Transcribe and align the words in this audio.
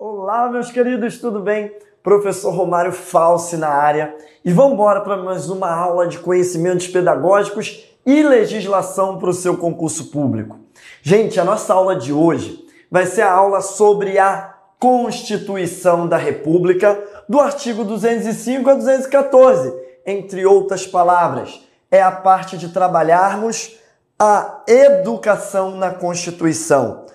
Olá, 0.00 0.48
meus 0.48 0.70
queridos, 0.70 1.18
tudo 1.18 1.40
bem? 1.40 1.76
Professor 2.04 2.52
Romário 2.54 2.92
Falsi 2.92 3.56
na 3.56 3.66
área 3.68 4.14
e 4.44 4.52
vamos 4.52 4.74
embora 4.74 5.00
para 5.00 5.16
mais 5.16 5.50
uma 5.50 5.74
aula 5.74 6.06
de 6.06 6.20
conhecimentos 6.20 6.86
pedagógicos 6.86 7.84
e 8.06 8.22
legislação 8.22 9.18
para 9.18 9.30
o 9.30 9.34
seu 9.34 9.56
concurso 9.56 10.12
público. 10.12 10.56
Gente, 11.02 11.40
a 11.40 11.44
nossa 11.44 11.74
aula 11.74 11.96
de 11.96 12.12
hoje 12.12 12.64
vai 12.88 13.06
ser 13.06 13.22
a 13.22 13.32
aula 13.32 13.60
sobre 13.60 14.20
a 14.20 14.54
Constituição 14.78 16.06
da 16.06 16.16
República, 16.16 16.96
do 17.28 17.40
artigo 17.40 17.84
205 17.84 18.70
a 18.70 18.74
214, 18.74 19.74
entre 20.06 20.46
outras 20.46 20.86
palavras. 20.86 21.60
É 21.90 22.00
a 22.00 22.12
parte 22.12 22.56
de 22.56 22.68
trabalharmos 22.68 23.76
a 24.16 24.62
educação 24.68 25.72
na 25.72 25.90
Constituição. 25.90 27.07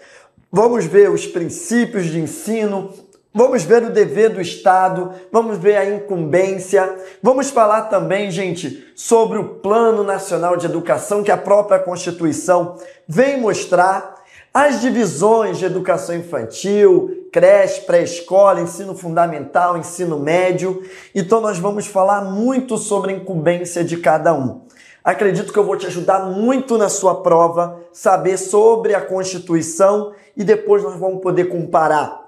Vamos 0.55 0.85
ver 0.85 1.09
os 1.09 1.25
princípios 1.25 2.05
de 2.05 2.19
ensino, 2.19 2.91
vamos 3.33 3.63
ver 3.63 3.81
o 3.81 3.89
dever 3.89 4.29
do 4.29 4.39
Estado, 4.39 5.11
vamos 5.31 5.57
ver 5.57 5.77
a 5.77 5.95
incumbência, 5.95 6.95
vamos 7.23 7.49
falar 7.49 7.89
também, 7.89 8.29
gente, 8.29 8.93
sobre 8.95 9.39
o 9.39 9.55
Plano 9.55 10.03
Nacional 10.03 10.55
de 10.55 10.67
Educação 10.67 11.23
que 11.23 11.31
a 11.31 11.37
própria 11.37 11.79
Constituição 11.79 12.75
vem 13.07 13.41
mostrar, 13.41 14.13
as 14.53 14.79
divisões 14.79 15.57
de 15.57 15.65
educação 15.65 16.15
infantil, 16.15 17.27
creche, 17.31 17.81
pré-escola, 17.81 18.61
ensino 18.61 18.93
fundamental, 18.93 19.75
ensino 19.75 20.19
médio. 20.19 20.83
Então 21.15 21.41
nós 21.41 21.57
vamos 21.57 21.87
falar 21.87 22.21
muito 22.21 22.77
sobre 22.77 23.11
a 23.11 23.15
incumbência 23.15 23.83
de 23.83 23.97
cada 23.97 24.31
um. 24.35 24.61
Acredito 25.03 25.51
que 25.51 25.59
eu 25.59 25.65
vou 25.65 25.75
te 25.75 25.85
ajudar 25.85 26.19
muito 26.27 26.77
na 26.77 26.87
sua 26.87 27.21
prova, 27.21 27.81
saber 27.91 28.37
sobre 28.37 28.95
a 28.95 29.01
Constituição 29.01 30.13
e 30.35 30.45
depois 30.45 30.81
nós 30.81 30.95
vamos 30.95 31.21
poder 31.21 31.45
comparar 31.45 32.23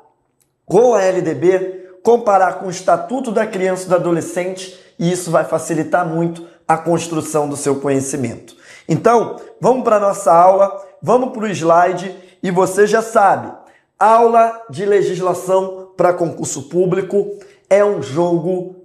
com 0.66 0.94
a 0.94 1.02
LDB, 1.02 2.00
comparar 2.04 2.60
com 2.60 2.68
o 2.68 2.70
Estatuto 2.72 3.32
da 3.32 3.48
Criança 3.48 3.86
e 3.86 3.90
do 3.90 3.96
Adolescente 3.96 4.78
e 5.00 5.10
isso 5.10 5.32
vai 5.32 5.46
facilitar 5.46 6.06
muito 6.06 6.46
a 6.68 6.78
construção 6.78 7.48
do 7.48 7.56
seu 7.56 7.80
conhecimento. 7.80 8.58
Então, 8.90 9.38
vamos 9.62 9.84
para 9.84 9.96
a 9.96 10.00
nossa 10.00 10.34
aula, 10.34 10.84
vamos 11.02 11.32
para 11.32 11.44
o 11.44 11.48
slide 11.48 12.14
e 12.44 12.52
você 12.52 12.86
já 12.86 13.02
sabe, 13.02 13.54
aula 13.98 14.62
de 14.70 14.86
legislação 14.86 15.92
para 15.96 16.14
concurso 16.14 16.64
público 16.64 17.38
é 17.70 17.86
um 17.86 18.02
jogo. 18.02 18.76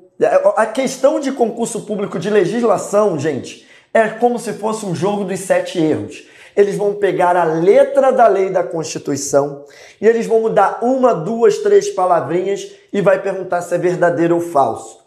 A 0.57 0.67
questão 0.67 1.19
de 1.19 1.33
concurso 1.33 1.83
público 1.83 2.19
de 2.19 2.31
legislação, 2.31 3.19
gente, 3.19 3.67
é 3.93 4.09
como 4.09 4.39
se 4.39 4.53
fosse 4.53 4.87
um 4.87 4.95
jogo 4.95 5.25
dos 5.25 5.41
sete 5.41 5.79
erros. 5.79 6.27
Eles 6.57 6.77
vão 6.77 6.95
pegar 6.95 7.37
a 7.37 7.45
letra 7.45 8.13
da 8.13 8.27
lei 8.27 8.51
da 8.51 8.63
Constituição 8.63 9.65
e 10.01 10.07
eles 10.07 10.27
vão 10.27 10.41
mudar 10.41 10.79
uma, 10.83 11.15
duas, 11.15 11.59
três 11.59 11.89
palavrinhas 11.89 12.73
e 12.93 13.01
vai 13.01 13.21
perguntar 13.23 13.63
se 13.63 13.75
é 13.75 13.79
verdadeiro 13.79 14.35
ou 14.35 14.41
falso. 14.41 15.01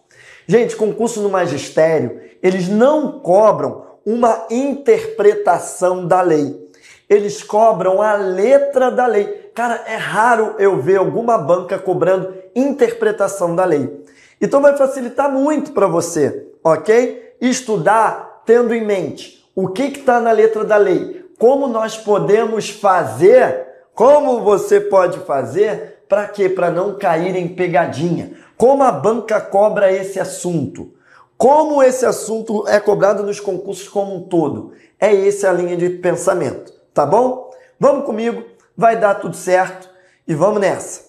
Gente, 0.48 0.76
concurso 0.76 1.22
no 1.22 1.30
magistério, 1.30 2.22
eles 2.42 2.68
não 2.68 3.20
cobram 3.20 3.84
uma 4.06 4.48
interpretação 4.50 6.06
da 6.06 6.22
lei. 6.22 6.62
Eles 7.10 7.44
cobram 7.44 8.02
a 8.02 8.16
letra 8.16 8.90
da 8.90 9.06
lei. 9.06 9.26
Cara, 9.54 9.84
é 9.86 9.96
raro 9.96 10.56
eu 10.58 10.82
ver 10.82 10.98
alguma 10.98 11.38
banca 11.38 11.78
cobrando 11.78 12.34
interpretação 12.56 13.56
da 13.56 13.64
lei. 13.64 14.04
Então 14.42 14.62
vai 14.62 14.76
facilitar 14.76 15.32
muito 15.32 15.72
para 15.72 15.88
você, 15.88 16.48
ok? 16.64 17.36
Estudar 17.40 18.33
tendo 18.46 18.74
em 18.74 18.86
mente 18.86 19.44
o 19.56 19.68
que 19.68 19.84
está 19.84 20.20
na 20.20 20.32
letra 20.32 20.64
da 20.64 20.78
lei, 20.78 21.26
como 21.38 21.68
nós 21.68 21.98
podemos 21.98 22.70
fazer, 22.70 23.68
como 23.94 24.42
você 24.42 24.80
pode 24.80 25.20
fazer, 25.20 26.04
para 26.08 26.28
quê? 26.28 26.50
Para 26.50 26.70
não 26.70 26.98
cair 26.98 27.36
em 27.36 27.48
pegadinha. 27.48 28.34
Como 28.58 28.84
a 28.84 28.92
banca 28.92 29.42
cobra 29.42 29.92
esse 29.92 30.20
assunto? 30.20 30.94
Como 31.38 31.84
esse 31.84 32.06
assunto 32.06 32.68
é 32.68 32.80
cobrado 32.80 33.24
nos 33.24 33.40
concursos 33.40 33.88
como 33.90 34.16
um 34.16 34.22
todo? 34.22 34.74
É 35.00 35.28
essa 35.28 35.50
a 35.50 35.54
linha 35.54 35.76
de 35.76 35.90
pensamento, 35.90 36.72
tá 36.94 37.06
bom? 37.06 37.52
Vamos 37.80 38.06
comigo, 38.06 38.44
vai 38.78 38.98
dar 38.98 39.16
tudo 39.16 39.36
certo 39.36 39.90
e 40.28 40.34
vamos 40.34 40.62
nessa. 40.62 41.02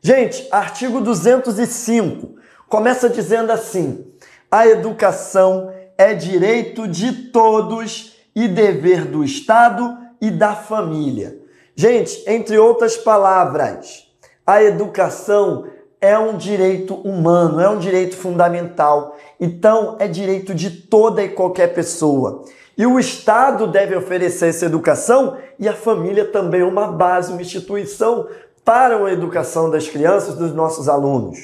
Gente, 0.00 0.48
artigo 0.50 1.00
205 1.00 2.36
começa 2.68 3.08
dizendo 3.08 3.52
assim: 3.52 4.06
a 4.50 4.66
educação 4.66 5.72
é 5.98 6.14
direito 6.14 6.86
de 6.86 7.12
todos 7.30 8.16
e 8.34 8.46
dever 8.46 9.06
do 9.06 9.24
Estado 9.24 9.96
e 10.20 10.30
da 10.30 10.54
família. 10.54 11.38
Gente, 11.74 12.22
entre 12.26 12.58
outras 12.58 12.96
palavras, 12.96 14.06
a 14.46 14.62
educação 14.62 15.66
é 16.00 16.18
um 16.18 16.36
direito 16.36 16.94
humano, 16.94 17.60
é 17.60 17.68
um 17.68 17.78
direito 17.78 18.16
fundamental. 18.16 19.16
Então, 19.40 19.96
é 19.98 20.06
direito 20.06 20.54
de 20.54 20.70
toda 20.70 21.22
e 21.22 21.30
qualquer 21.30 21.74
pessoa. 21.74 22.44
E 22.76 22.86
o 22.86 22.98
Estado 22.98 23.66
deve 23.66 23.96
oferecer 23.96 24.48
essa 24.48 24.66
educação 24.66 25.38
e 25.58 25.66
a 25.66 25.72
família 25.72 26.26
também 26.26 26.62
uma 26.62 26.88
base, 26.88 27.32
uma 27.32 27.40
instituição 27.40 28.28
para 28.64 28.96
a 29.02 29.12
educação 29.12 29.70
das 29.70 29.88
crianças, 29.88 30.34
dos 30.34 30.54
nossos 30.54 30.88
alunos. 30.88 31.38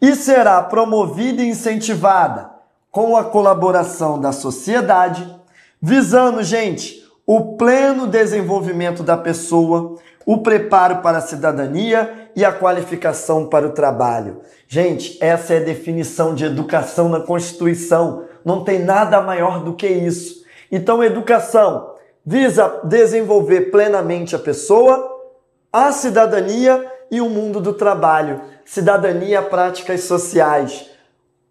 E 0.00 0.14
será 0.14 0.62
promovida 0.62 1.42
e 1.42 1.48
incentivada 1.48 2.59
com 2.90 3.16
a 3.16 3.24
colaboração 3.24 4.20
da 4.20 4.32
sociedade, 4.32 5.26
visando, 5.80 6.42
gente, 6.42 7.00
o 7.26 7.56
pleno 7.56 8.06
desenvolvimento 8.06 9.02
da 9.02 9.16
pessoa, 9.16 9.96
o 10.26 10.38
preparo 10.38 10.96
para 10.96 11.18
a 11.18 11.22
cidadania 11.22 12.30
e 12.34 12.44
a 12.44 12.52
qualificação 12.52 13.46
para 13.46 13.66
o 13.66 13.72
trabalho. 13.72 14.40
Gente, 14.66 15.16
essa 15.20 15.54
é 15.54 15.58
a 15.58 15.64
definição 15.64 16.34
de 16.34 16.44
educação 16.44 17.08
na 17.08 17.20
Constituição. 17.20 18.24
Não 18.44 18.64
tem 18.64 18.80
nada 18.80 19.20
maior 19.20 19.62
do 19.62 19.74
que 19.74 19.86
isso. 19.86 20.44
Então, 20.70 21.02
educação 21.02 21.94
visa 22.24 22.80
desenvolver 22.84 23.70
plenamente 23.70 24.34
a 24.36 24.38
pessoa, 24.38 25.08
a 25.72 25.92
cidadania 25.92 26.84
e 27.10 27.20
o 27.20 27.28
mundo 27.28 27.60
do 27.60 27.72
trabalho. 27.72 28.40
Cidadania, 28.64 29.42
práticas 29.42 30.02
sociais. 30.02 30.90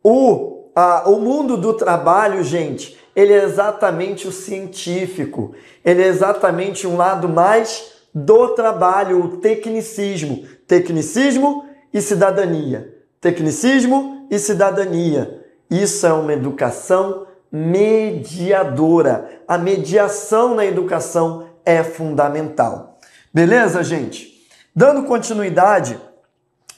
O 0.03 0.59
ah, 0.81 1.09
o 1.09 1.19
mundo 1.19 1.57
do 1.57 1.73
trabalho, 1.73 2.41
gente, 2.41 2.97
ele 3.13 3.34
é 3.34 3.44
exatamente 3.44 4.29
o 4.29 4.31
científico, 4.31 5.53
ele 5.84 6.01
é 6.01 6.07
exatamente 6.07 6.88
um 6.88 6.95
lado 6.95 7.28
mais 7.28 7.95
do 8.16 8.56
trabalho, 8.56 9.22
o 9.22 9.38
tecnicismo. 9.40 10.45
Tecnicismo 10.66 11.66
e 11.94 12.00
cidadania. 12.00 12.95
Tecnicismo 13.19 14.25
e 14.31 14.40
cidadania. 14.40 15.45
Isso 15.69 16.07
é 16.07 16.13
uma 16.13 16.31
educação 16.31 17.28
mediadora. 17.51 19.41
A 19.46 19.57
mediação 19.57 20.56
na 20.56 20.66
educação 20.66 21.50
é 21.66 21.84
fundamental. 21.84 22.97
Beleza, 23.34 23.84
gente? 23.84 24.47
Dando 24.73 25.03
continuidade, 25.03 26.00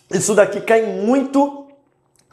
isso 0.09 0.33
daqui 0.33 0.59
cai 0.59 0.87
muito 0.87 1.67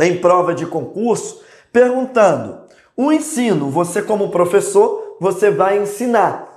em 0.00 0.17
prova 0.17 0.55
de 0.55 0.65
concurso, 0.65 1.47
perguntando: 1.73 2.61
o 2.97 3.12
ensino, 3.12 3.71
você 3.71 4.03
como 4.03 4.31
professor, 4.31 5.17
você 5.21 5.51
vai 5.51 5.79
ensinar. 5.79 6.49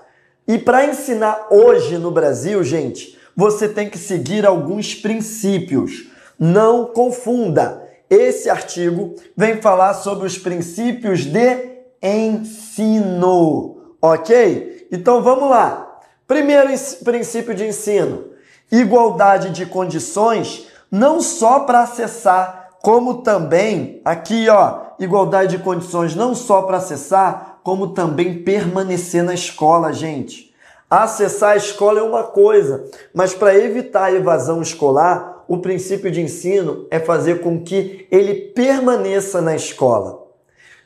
E 0.47 0.57
para 0.57 0.85
ensinar 0.85 1.47
hoje 1.49 1.97
no 1.97 2.11
Brasil, 2.11 2.63
gente, 2.63 3.17
você 3.35 3.69
tem 3.69 3.89
que 3.89 3.97
seguir 3.97 4.45
alguns 4.45 4.95
princípios. 4.95 6.09
Não 6.39 6.85
confunda. 6.85 7.88
Esse 8.09 8.49
artigo 8.49 9.16
vem 9.38 9.61
falar 9.61 9.94
sobre 9.94 10.27
os 10.27 10.38
princípios 10.38 11.22
de 11.25 11.79
ensino, 12.01 13.78
ok? 14.01 14.88
Então 14.91 15.22
vamos 15.22 15.49
lá. 15.49 15.99
Primeiro 16.28 16.69
princípio 17.03 17.53
de 17.53 17.67
ensino: 17.67 18.25
igualdade 18.72 19.51
de 19.51 19.66
condições, 19.66 20.67
não 20.89 21.22
só 21.22 21.61
para 21.61 21.81
acessar, 21.81 22.60
como 22.81 23.22
também 23.22 24.01
aqui, 24.03 24.49
ó, 24.49 24.81
igualdade 24.99 25.57
de 25.57 25.63
condições 25.63 26.16
não 26.16 26.33
só 26.33 26.63
para 26.63 26.78
acessar, 26.78 27.59
como 27.63 27.89
também 27.89 28.43
permanecer 28.43 29.23
na 29.23 29.33
escola, 29.33 29.93
gente. 29.93 30.51
Acessar 30.89 31.51
a 31.51 31.55
escola 31.55 31.99
é 31.99 32.03
uma 32.03 32.23
coisa, 32.23 32.83
mas 33.13 33.33
para 33.33 33.55
evitar 33.55 34.05
a 34.05 34.11
evasão 34.11 34.61
escolar, 34.61 35.43
o 35.47 35.59
princípio 35.59 36.11
de 36.11 36.22
ensino 36.22 36.87
é 36.89 36.99
fazer 36.99 37.41
com 37.41 37.61
que 37.61 38.07
ele 38.11 38.33
permaneça 38.33 39.41
na 39.41 39.55
escola. 39.55 40.27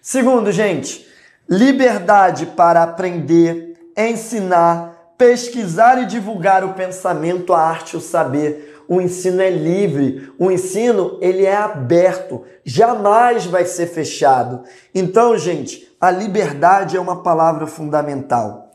Segundo, 0.01 0.51
gente, 0.51 1.07
liberdade 1.49 2.47
para 2.47 2.83
aprender, 2.83 3.73
ensinar, 3.97 5.13
pesquisar 5.17 6.01
e 6.01 6.05
divulgar 6.05 6.63
o 6.63 6.73
pensamento, 6.73 7.53
a 7.53 7.61
arte, 7.61 7.95
o 7.95 8.01
saber 8.01 8.74
o 8.87 9.01
ensino 9.01 9.41
é 9.41 9.49
livre, 9.49 10.31
o 10.37 10.51
ensino 10.51 11.17
ele 11.21 11.45
é 11.45 11.55
aberto, 11.55 12.43
jamais 12.63 13.45
vai 13.45 13.65
ser 13.65 13.87
fechado. 13.87 14.63
Então, 14.93 15.37
gente, 15.37 15.95
a 15.99 16.11
liberdade 16.11 16.97
é 16.97 16.99
uma 16.99 17.23
palavra 17.23 17.67
fundamental. 17.67 18.71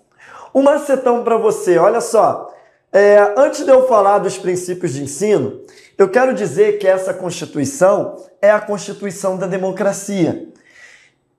Um 0.55 0.63
macetão 0.63 1.23
para 1.23 1.37
você, 1.37 1.79
olha 1.79 2.01
só. 2.01 2.53
É, 2.93 3.35
antes 3.37 3.65
de 3.65 3.71
eu 3.71 3.87
falar 3.87 4.19
dos 4.19 4.37
princípios 4.37 4.95
de 4.95 5.05
ensino, 5.05 5.61
eu 5.97 6.09
quero 6.09 6.35
dizer 6.35 6.79
que 6.79 6.89
essa 6.89 7.15
Constituição 7.15 8.17
é 8.43 8.51
a 8.51 8.61
Constituição 8.61 9.37
da 9.37 9.47
democracia. 9.47 10.49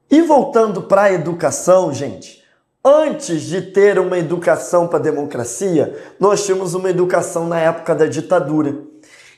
E 0.09 0.21
voltando 0.21 0.83
para 0.83 1.03
a 1.03 1.13
educação, 1.13 1.93
gente, 1.93 2.40
antes 2.83 3.43
de 3.43 3.61
ter 3.61 3.99
uma 3.99 4.17
educação 4.17 4.87
para 4.87 4.97
a 4.97 5.01
democracia, 5.01 5.95
nós 6.19 6.45
tínhamos 6.45 6.73
uma 6.73 6.89
educação 6.89 7.47
na 7.47 7.59
época 7.59 7.93
da 7.93 8.07
ditadura. 8.07 8.75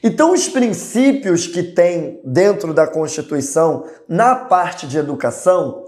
Então, 0.02 0.34
os 0.34 0.50
princípios 0.50 1.48
que 1.48 1.64
tem 1.64 2.20
dentro 2.26 2.74
da 2.74 2.86
Constituição, 2.86 3.86
na 4.08 4.36
parte 4.36 4.86
de 4.86 4.98
educação, 4.98 5.86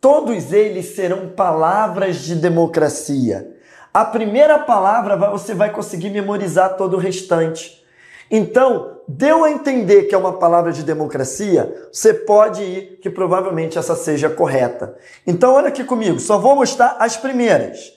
todos 0.00 0.52
eles 0.52 0.94
serão 0.94 1.30
palavras 1.30 2.16
de 2.16 2.34
democracia. 2.34 3.54
A 3.92 4.04
primeira 4.04 4.58
palavra 4.58 5.16
você 5.30 5.54
vai 5.54 5.70
conseguir 5.70 6.10
memorizar 6.10 6.76
todo 6.76 6.94
o 6.94 7.00
restante. 7.00 7.82
Então, 8.30 8.93
deu 9.06 9.44
a 9.44 9.50
entender 9.50 10.04
que 10.04 10.14
é 10.14 10.18
uma 10.18 10.34
palavra 10.34 10.72
de 10.72 10.82
democracia, 10.82 11.88
você 11.92 12.12
pode 12.12 12.62
ir 12.62 12.98
que 13.02 13.10
provavelmente 13.10 13.78
essa 13.78 13.94
seja 13.94 14.30
correta. 14.30 14.96
Então, 15.26 15.54
olha 15.54 15.68
aqui 15.68 15.84
comigo, 15.84 16.18
só 16.18 16.38
vou 16.38 16.56
mostrar 16.56 16.96
as 16.98 17.16
primeiras: 17.16 17.92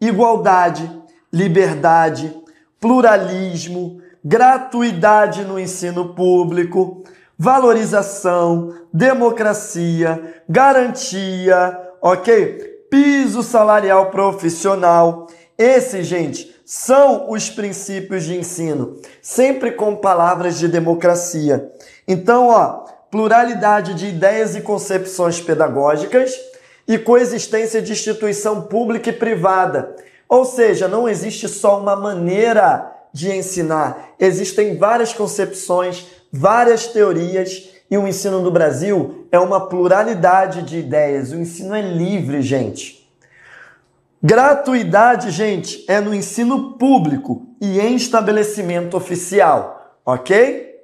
igualdade, 0.00 0.90
liberdade, 1.32 2.34
pluralismo, 2.80 4.00
gratuidade 4.24 5.44
no 5.44 5.58
ensino 5.58 6.14
público, 6.14 7.02
valorização, 7.38 8.74
democracia, 8.92 10.42
garantia, 10.48 11.78
ok? 12.02 12.68
Piso 12.90 13.42
salarial 13.42 14.10
profissional, 14.10 15.26
esses, 15.62 16.06
gente, 16.06 16.54
são 16.64 17.30
os 17.30 17.50
princípios 17.50 18.24
de 18.24 18.34
ensino, 18.34 18.96
sempre 19.20 19.72
com 19.72 19.94
palavras 19.94 20.58
de 20.58 20.66
democracia. 20.66 21.70
Então, 22.08 22.48
ó, 22.48 22.84
pluralidade 23.10 23.92
de 23.92 24.06
ideias 24.06 24.56
e 24.56 24.62
concepções 24.62 25.38
pedagógicas 25.38 26.34
e 26.88 26.96
coexistência 26.96 27.82
de 27.82 27.92
instituição 27.92 28.62
pública 28.62 29.10
e 29.10 29.12
privada. 29.12 29.94
Ou 30.26 30.46
seja, 30.46 30.88
não 30.88 31.06
existe 31.06 31.46
só 31.46 31.78
uma 31.78 31.94
maneira 31.94 32.90
de 33.12 33.30
ensinar, 33.30 34.14
existem 34.18 34.78
várias 34.78 35.12
concepções, 35.12 36.06
várias 36.32 36.86
teorias 36.86 37.68
e 37.90 37.98
o 37.98 38.06
ensino 38.06 38.40
no 38.40 38.50
Brasil 38.50 39.26
é 39.32 39.38
uma 39.38 39.68
pluralidade 39.68 40.62
de 40.62 40.78
ideias. 40.78 41.32
O 41.32 41.36
ensino 41.36 41.74
é 41.74 41.82
livre, 41.82 42.40
gente. 42.40 42.99
Gratuidade, 44.22 45.30
gente, 45.30 45.82
é 45.88 45.98
no 45.98 46.14
ensino 46.14 46.72
público 46.72 47.46
e 47.58 47.80
em 47.80 47.94
estabelecimento 47.94 48.94
oficial, 48.94 49.96
ok? 50.04 50.74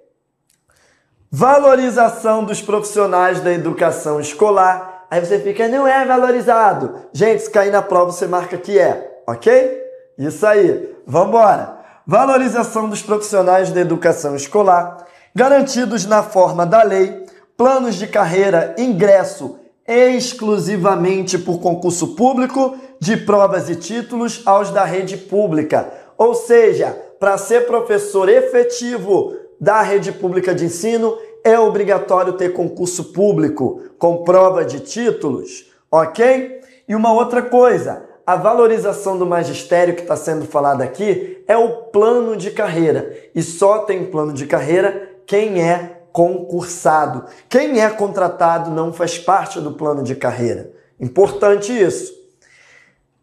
Valorização 1.30 2.44
dos 2.44 2.62
profissionais 2.62 3.40
da 3.40 3.52
educação 3.52 4.18
escolar. 4.18 5.06
Aí 5.10 5.22
você 5.22 5.38
fica, 5.38 5.68
não 5.68 5.86
é 5.86 6.02
valorizado. 6.06 6.94
Gente, 7.12 7.42
se 7.42 7.50
cair 7.50 7.70
na 7.70 7.82
prova, 7.82 8.10
você 8.10 8.26
marca 8.26 8.56
que 8.56 8.78
é, 8.78 9.20
ok? 9.26 9.82
Isso 10.16 10.46
aí, 10.46 10.96
vamos 11.06 11.28
embora. 11.28 11.76
Valorização 12.06 12.88
dos 12.88 13.02
profissionais 13.02 13.70
da 13.70 13.82
educação 13.82 14.34
escolar, 14.34 15.04
garantidos 15.34 16.06
na 16.06 16.22
forma 16.22 16.64
da 16.64 16.82
lei, 16.82 17.26
planos 17.54 17.96
de 17.96 18.06
carreira, 18.06 18.74
ingresso 18.78 19.58
exclusivamente 19.86 21.38
por 21.38 21.60
concurso 21.60 22.08
público 22.16 22.76
de 23.00 23.16
provas 23.16 23.68
e 23.68 23.76
títulos 23.76 24.42
aos 24.44 24.70
da 24.70 24.84
rede 24.84 25.16
pública. 25.16 25.92
Ou 26.16 26.34
seja, 26.34 26.96
para 27.18 27.38
ser 27.38 27.66
professor 27.66 28.28
efetivo 28.28 29.34
da 29.60 29.82
rede 29.82 30.12
pública 30.12 30.54
de 30.54 30.64
ensino, 30.64 31.16
é 31.44 31.58
obrigatório 31.58 32.32
ter 32.32 32.52
concurso 32.52 33.12
público 33.12 33.80
com 33.98 34.24
prova 34.24 34.64
de 34.64 34.80
títulos, 34.80 35.70
ok? 35.90 36.60
E 36.88 36.94
uma 36.94 37.12
outra 37.12 37.42
coisa, 37.42 38.04
a 38.26 38.36
valorização 38.36 39.16
do 39.16 39.24
magistério 39.24 39.94
que 39.94 40.02
está 40.02 40.16
sendo 40.16 40.44
falado 40.46 40.82
aqui 40.82 41.42
é 41.46 41.56
o 41.56 41.84
plano 41.92 42.36
de 42.36 42.50
carreira. 42.50 43.16
E 43.34 43.42
só 43.42 43.78
tem 43.78 44.04
plano 44.06 44.32
de 44.32 44.46
carreira 44.46 45.10
quem 45.26 45.62
é 45.62 46.00
concursado. 46.12 47.24
Quem 47.48 47.80
é 47.80 47.88
contratado 47.90 48.70
não 48.70 48.92
faz 48.92 49.18
parte 49.18 49.60
do 49.60 49.72
plano 49.72 50.02
de 50.02 50.16
carreira. 50.16 50.72
Importante 50.98 51.72
isso. 51.72 52.12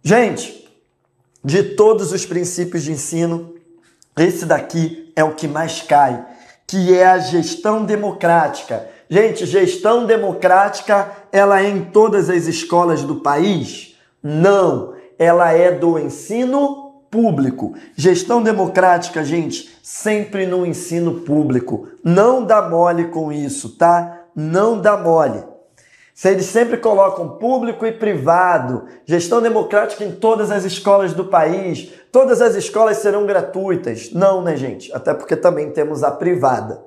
Gente, 0.05 0.69
de 1.41 1.63
todos 1.63 2.11
os 2.11 2.25
princípios 2.25 2.83
de 2.83 2.91
ensino, 2.91 3.53
esse 4.17 4.45
daqui 4.45 5.13
é 5.15 5.23
o 5.23 5.33
que 5.33 5.47
mais 5.47 5.81
cai, 5.81 6.25
que 6.67 6.93
é 6.93 7.05
a 7.05 7.19
gestão 7.19 7.85
democrática. 7.85 8.85
Gente, 9.09 9.45
gestão 9.45 10.05
democrática, 10.05 11.09
ela 11.31 11.61
é 11.61 11.69
em 11.69 11.85
todas 11.85 12.29
as 12.29 12.47
escolas 12.47 13.03
do 13.03 13.21
país? 13.21 13.95
Não, 14.21 14.93
ela 15.17 15.53
é 15.53 15.71
do 15.71 15.97
ensino 15.97 17.01
público. 17.09 17.73
Gestão 17.95 18.43
democrática, 18.43 19.23
gente, 19.23 19.73
sempre 19.81 20.45
no 20.45 20.65
ensino 20.65 21.21
público. 21.21 21.87
Não 22.03 22.43
dá 22.43 22.67
mole 22.67 23.05
com 23.05 23.31
isso, 23.31 23.77
tá? 23.77 24.25
Não 24.35 24.81
dá 24.81 24.97
mole. 24.97 25.52
Se 26.13 26.29
eles 26.29 26.45
sempre 26.45 26.77
colocam 26.77 27.37
público 27.37 27.85
e 27.85 27.91
privado, 27.91 28.85
gestão 29.03 29.41
democrática 29.41 30.03
em 30.03 30.11
todas 30.11 30.51
as 30.51 30.63
escolas 30.63 31.11
do 31.13 31.25
país, 31.25 31.91
todas 32.11 32.39
as 32.39 32.53
escolas 32.53 32.97
serão 32.97 33.25
gratuitas. 33.25 34.11
Não, 34.11 34.41
né, 34.41 34.55
gente? 34.55 34.93
Até 34.93 35.13
porque 35.13 35.35
também 35.35 35.71
temos 35.71 36.03
a 36.03 36.11
privada. 36.11 36.83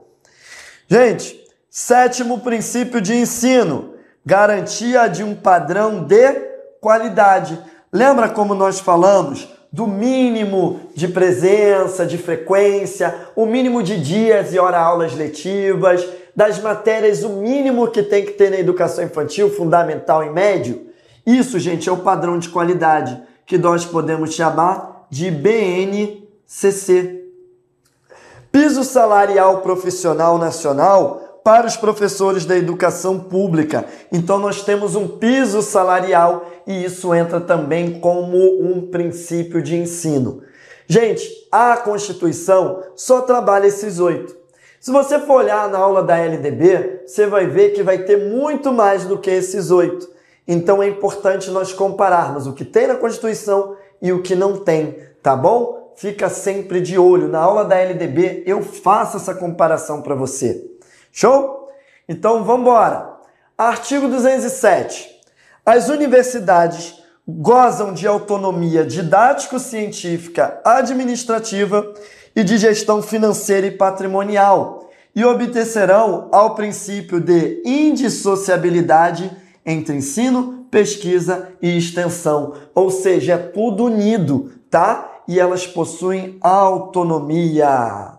Gente, 0.86 1.44
sétimo 1.68 2.38
princípio 2.38 3.00
de 3.00 3.14
ensino: 3.14 3.94
garantia 4.24 5.08
de 5.08 5.24
um 5.24 5.34
padrão 5.34 6.04
de 6.04 6.32
qualidade. 6.80 7.58
Lembra 7.92 8.28
como 8.28 8.54
nós 8.54 8.78
falamos 8.78 9.48
do 9.72 9.88
mínimo 9.88 10.80
de 10.94 11.08
presença, 11.08 12.06
de 12.06 12.16
frequência, 12.16 13.14
o 13.34 13.44
mínimo 13.44 13.82
de 13.82 14.00
dias 14.00 14.54
e 14.54 14.58
hora 14.58 14.78
aulas 14.78 15.14
letivas, 15.14 16.06
das 16.36 16.60
matérias, 16.60 17.24
o 17.24 17.30
mínimo 17.30 17.88
que 17.88 18.02
tem 18.02 18.26
que 18.26 18.32
ter 18.32 18.50
na 18.50 18.58
educação 18.58 19.02
infantil, 19.02 19.48
fundamental 19.48 20.22
e 20.22 20.28
médio. 20.28 20.88
Isso, 21.26 21.58
gente, 21.58 21.88
é 21.88 21.92
o 21.92 21.96
padrão 21.96 22.38
de 22.38 22.50
qualidade 22.50 23.18
que 23.46 23.56
nós 23.56 23.86
podemos 23.86 24.34
chamar 24.34 25.06
de 25.08 25.30
BNCC. 25.30 27.24
Piso 28.52 28.84
salarial 28.84 29.62
profissional 29.62 30.36
nacional 30.36 31.40
para 31.42 31.66
os 31.66 31.76
professores 31.76 32.44
da 32.44 32.56
educação 32.56 33.18
pública. 33.18 33.86
Então 34.12 34.38
nós 34.38 34.62
temos 34.62 34.94
um 34.94 35.06
piso 35.06 35.62
salarial 35.62 36.50
e 36.66 36.84
isso 36.84 37.14
entra 37.14 37.40
também 37.40 38.00
como 38.00 38.36
um 38.60 38.90
princípio 38.90 39.62
de 39.62 39.76
ensino. 39.76 40.42
Gente, 40.88 41.28
a 41.50 41.76
Constituição 41.76 42.82
só 42.94 43.22
trabalha 43.22 43.66
esses 43.66 44.00
oito. 44.00 44.36
Se 44.80 44.90
você 44.90 45.18
for 45.18 45.42
olhar 45.42 45.68
na 45.68 45.78
aula 45.78 46.02
da 46.02 46.16
LDB, 46.16 47.02
você 47.06 47.26
vai 47.26 47.46
ver 47.46 47.70
que 47.70 47.82
vai 47.82 47.98
ter 47.98 48.30
muito 48.30 48.72
mais 48.72 49.04
do 49.04 49.18
que 49.18 49.30
esses 49.30 49.70
oito. 49.70 50.08
Então 50.46 50.82
é 50.82 50.88
importante 50.88 51.50
nós 51.50 51.72
compararmos 51.72 52.46
o 52.46 52.52
que 52.52 52.64
tem 52.64 52.86
na 52.86 52.94
Constituição 52.94 53.76
e 54.00 54.12
o 54.12 54.22
que 54.22 54.34
não 54.34 54.58
tem, 54.58 54.98
tá 55.22 55.34
bom? 55.34 55.92
Fica 55.96 56.28
sempre 56.28 56.80
de 56.80 56.98
olho. 56.98 57.28
Na 57.28 57.40
aula 57.40 57.64
da 57.64 57.76
LDB 57.76 58.44
eu 58.46 58.62
faço 58.62 59.16
essa 59.16 59.34
comparação 59.34 60.02
para 60.02 60.14
você. 60.14 60.64
Show? 61.10 61.68
Então 62.08 62.44
vamos 62.44 62.62
embora. 62.62 63.16
Artigo 63.56 64.06
207. 64.06 65.16
As 65.64 65.88
universidades 65.88 67.02
gozam 67.26 67.92
de 67.92 68.06
autonomia 68.06 68.84
didático-científica, 68.84 70.60
administrativa 70.64 71.92
e 72.36 72.44
de 72.44 72.58
gestão 72.58 73.00
financeira 73.00 73.66
e 73.66 73.70
patrimonial 73.70 74.90
e 75.14 75.24
obedecerão 75.24 76.28
ao 76.30 76.54
princípio 76.54 77.18
de 77.18 77.62
indissociabilidade 77.64 79.34
entre 79.64 79.96
ensino, 79.96 80.66
pesquisa 80.70 81.48
e 81.62 81.78
extensão, 81.78 82.52
ou 82.74 82.90
seja, 82.90 83.32
é 83.32 83.38
tudo 83.38 83.86
unido, 83.86 84.52
tá? 84.70 85.22
E 85.26 85.40
elas 85.40 85.66
possuem 85.66 86.36
autonomia. 86.42 88.12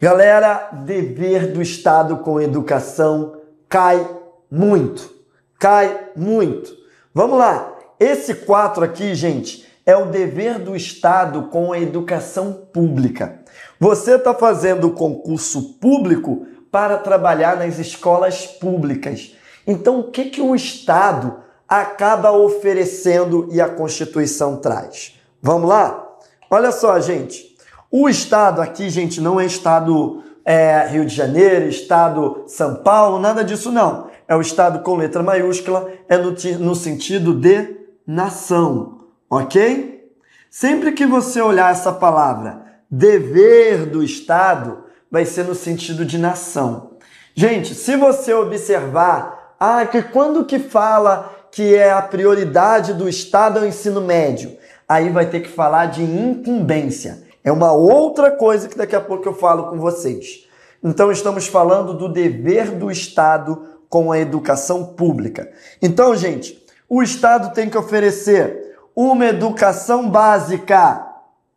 Galera, 0.00 0.68
dever 0.84 1.52
do 1.52 1.60
Estado 1.60 2.18
com 2.18 2.40
educação 2.40 3.36
cai 3.68 4.08
muito. 4.48 5.12
Cai 5.58 6.10
muito. 6.14 6.72
Vamos 7.12 7.38
lá. 7.38 7.74
Esse 7.98 8.34
4 8.34 8.84
aqui, 8.84 9.14
gente, 9.14 9.63
é 9.86 9.96
o 9.96 10.06
dever 10.06 10.58
do 10.58 10.74
Estado 10.74 11.44
com 11.44 11.72
a 11.72 11.78
educação 11.78 12.52
pública. 12.72 13.40
Você 13.78 14.14
está 14.14 14.32
fazendo 14.32 14.90
concurso 14.90 15.74
público 15.74 16.46
para 16.70 16.96
trabalhar 16.98 17.56
nas 17.56 17.78
escolas 17.78 18.46
públicas. 18.46 19.34
Então, 19.66 20.00
o 20.00 20.10
que, 20.10 20.26
que 20.26 20.40
o 20.40 20.54
Estado 20.54 21.38
acaba 21.68 22.32
oferecendo 22.32 23.48
e 23.50 23.60
a 23.60 23.68
Constituição 23.68 24.56
traz? 24.56 25.18
Vamos 25.42 25.68
lá? 25.68 26.04
Olha 26.50 26.72
só, 26.72 26.98
gente. 27.00 27.54
O 27.90 28.08
estado 28.08 28.60
aqui, 28.60 28.90
gente, 28.90 29.20
não 29.20 29.40
é 29.40 29.46
estado 29.46 30.22
é, 30.44 30.86
Rio 30.88 31.06
de 31.06 31.14
Janeiro, 31.14 31.68
estado 31.68 32.44
São 32.46 32.76
Paulo, 32.76 33.18
nada 33.18 33.44
disso 33.44 33.70
não. 33.70 34.08
É 34.26 34.34
o 34.34 34.40
estado 34.40 34.80
com 34.80 34.96
letra 34.96 35.22
maiúscula, 35.22 35.90
é 36.08 36.16
no, 36.16 36.34
no 36.58 36.74
sentido 36.74 37.34
de 37.34 37.76
nação, 38.06 38.93
ok? 39.34 40.08
Sempre 40.50 40.92
que 40.92 41.04
você 41.04 41.40
olhar 41.40 41.72
essa 41.72 41.92
palavra, 41.92 42.62
dever 42.88 43.86
do 43.86 44.02
estado, 44.02 44.84
vai 45.10 45.24
ser 45.24 45.44
no 45.44 45.54
sentido 45.54 46.04
de 46.04 46.18
nação. 46.18 46.92
Gente, 47.34 47.74
se 47.74 47.96
você 47.96 48.32
observar, 48.32 49.56
ah, 49.58 49.84
que 49.84 50.02
quando 50.02 50.44
que 50.44 50.58
fala 50.58 51.32
que 51.50 51.74
é 51.74 51.90
a 51.90 52.02
prioridade 52.02 52.94
do 52.94 53.08
estado 53.08 53.58
é 53.58 53.62
o 53.62 53.66
ensino 53.66 54.00
médio, 54.00 54.56
aí 54.88 55.08
vai 55.10 55.26
ter 55.26 55.40
que 55.40 55.48
falar 55.48 55.86
de 55.86 56.02
incumbência. 56.02 57.24
É 57.42 57.50
uma 57.50 57.72
outra 57.72 58.30
coisa 58.30 58.68
que 58.68 58.78
daqui 58.78 58.94
a 58.94 59.00
pouco 59.00 59.28
eu 59.28 59.34
falo 59.34 59.64
com 59.70 59.78
vocês. 59.78 60.46
Então, 60.82 61.10
estamos 61.10 61.46
falando 61.46 61.94
do 61.94 62.08
dever 62.08 62.70
do 62.70 62.90
Estado 62.90 63.80
com 63.88 64.12
a 64.12 64.18
educação 64.18 64.84
pública. 64.84 65.50
Então, 65.80 66.14
gente, 66.14 66.62
o 66.88 67.02
Estado 67.02 67.54
tem 67.54 67.70
que 67.70 67.78
oferecer 67.78 68.63
uma 68.94 69.26
educação 69.26 70.08
básica 70.08 71.06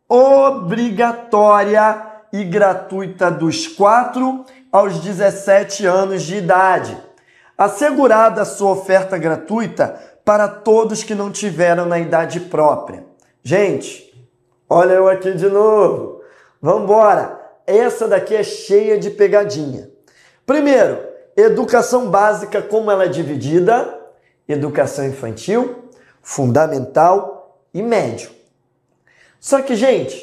obrigatória 0.08 2.06
e 2.32 2.44
gratuita 2.44 3.30
dos 3.30 3.66
4 3.66 4.44
aos 4.72 4.98
17 5.00 5.86
anos 5.86 6.22
de 6.22 6.36
idade, 6.36 6.96
assegurada 7.56 8.44
sua 8.44 8.72
oferta 8.72 9.16
gratuita 9.16 9.98
para 10.24 10.48
todos 10.48 11.02
que 11.02 11.14
não 11.14 11.30
tiveram 11.30 11.86
na 11.86 11.98
idade 11.98 12.40
própria. 12.40 13.04
Gente, 13.42 14.08
Olha 14.70 14.92
eu 14.92 15.08
aqui 15.08 15.32
de 15.32 15.48
novo. 15.48 16.20
Vamos 16.60 16.82
embora. 16.82 17.40
Essa 17.66 18.06
daqui 18.06 18.34
é 18.34 18.42
cheia 18.42 18.98
de 18.98 19.10
pegadinha. 19.10 19.88
Primeiro, 20.44 20.98
educação 21.36 22.10
básica, 22.10 22.60
como 22.60 22.90
ela 22.90 23.04
é 23.04 23.08
dividida? 23.08 23.98
Educação 24.46 25.06
infantil, 25.06 25.87
fundamental 26.28 27.58
e 27.72 27.80
médio. 27.80 28.30
Só 29.40 29.62
que, 29.62 29.74
gente, 29.74 30.22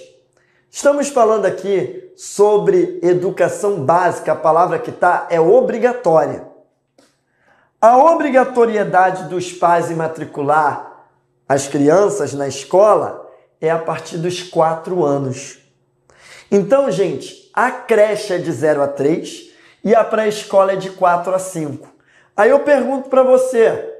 estamos 0.69 1.09
falando 1.09 1.47
aqui 1.47 2.13
sobre 2.15 2.99
educação 3.01 3.83
básica. 3.83 4.33
A 4.33 4.35
palavra 4.35 4.77
que 4.77 4.91
está 4.91 5.25
é 5.31 5.41
obrigatória. 5.41 6.47
A 7.81 7.97
obrigatoriedade 7.97 9.23
dos 9.29 9.51
pais 9.51 9.89
em 9.89 9.95
matricular 9.95 11.07
as 11.49 11.67
crianças 11.67 12.35
na 12.35 12.47
escola 12.47 13.27
é 13.59 13.71
a 13.71 13.79
partir 13.79 14.19
dos 14.19 14.43
4 14.43 15.03
anos. 15.03 15.57
Então, 16.51 16.91
gente, 16.91 17.49
a 17.51 17.71
creche 17.71 18.31
é 18.31 18.37
de 18.37 18.51
0 18.51 18.83
a 18.83 18.87
3 18.87 19.49
e 19.83 19.95
a 19.95 20.03
pré-escola 20.03 20.73
é 20.73 20.75
de 20.75 20.91
4 20.91 21.33
a 21.33 21.39
5. 21.39 21.87
Aí 22.37 22.51
eu 22.51 22.59
pergunto 22.59 23.09
para 23.09 23.23
você, 23.23 23.94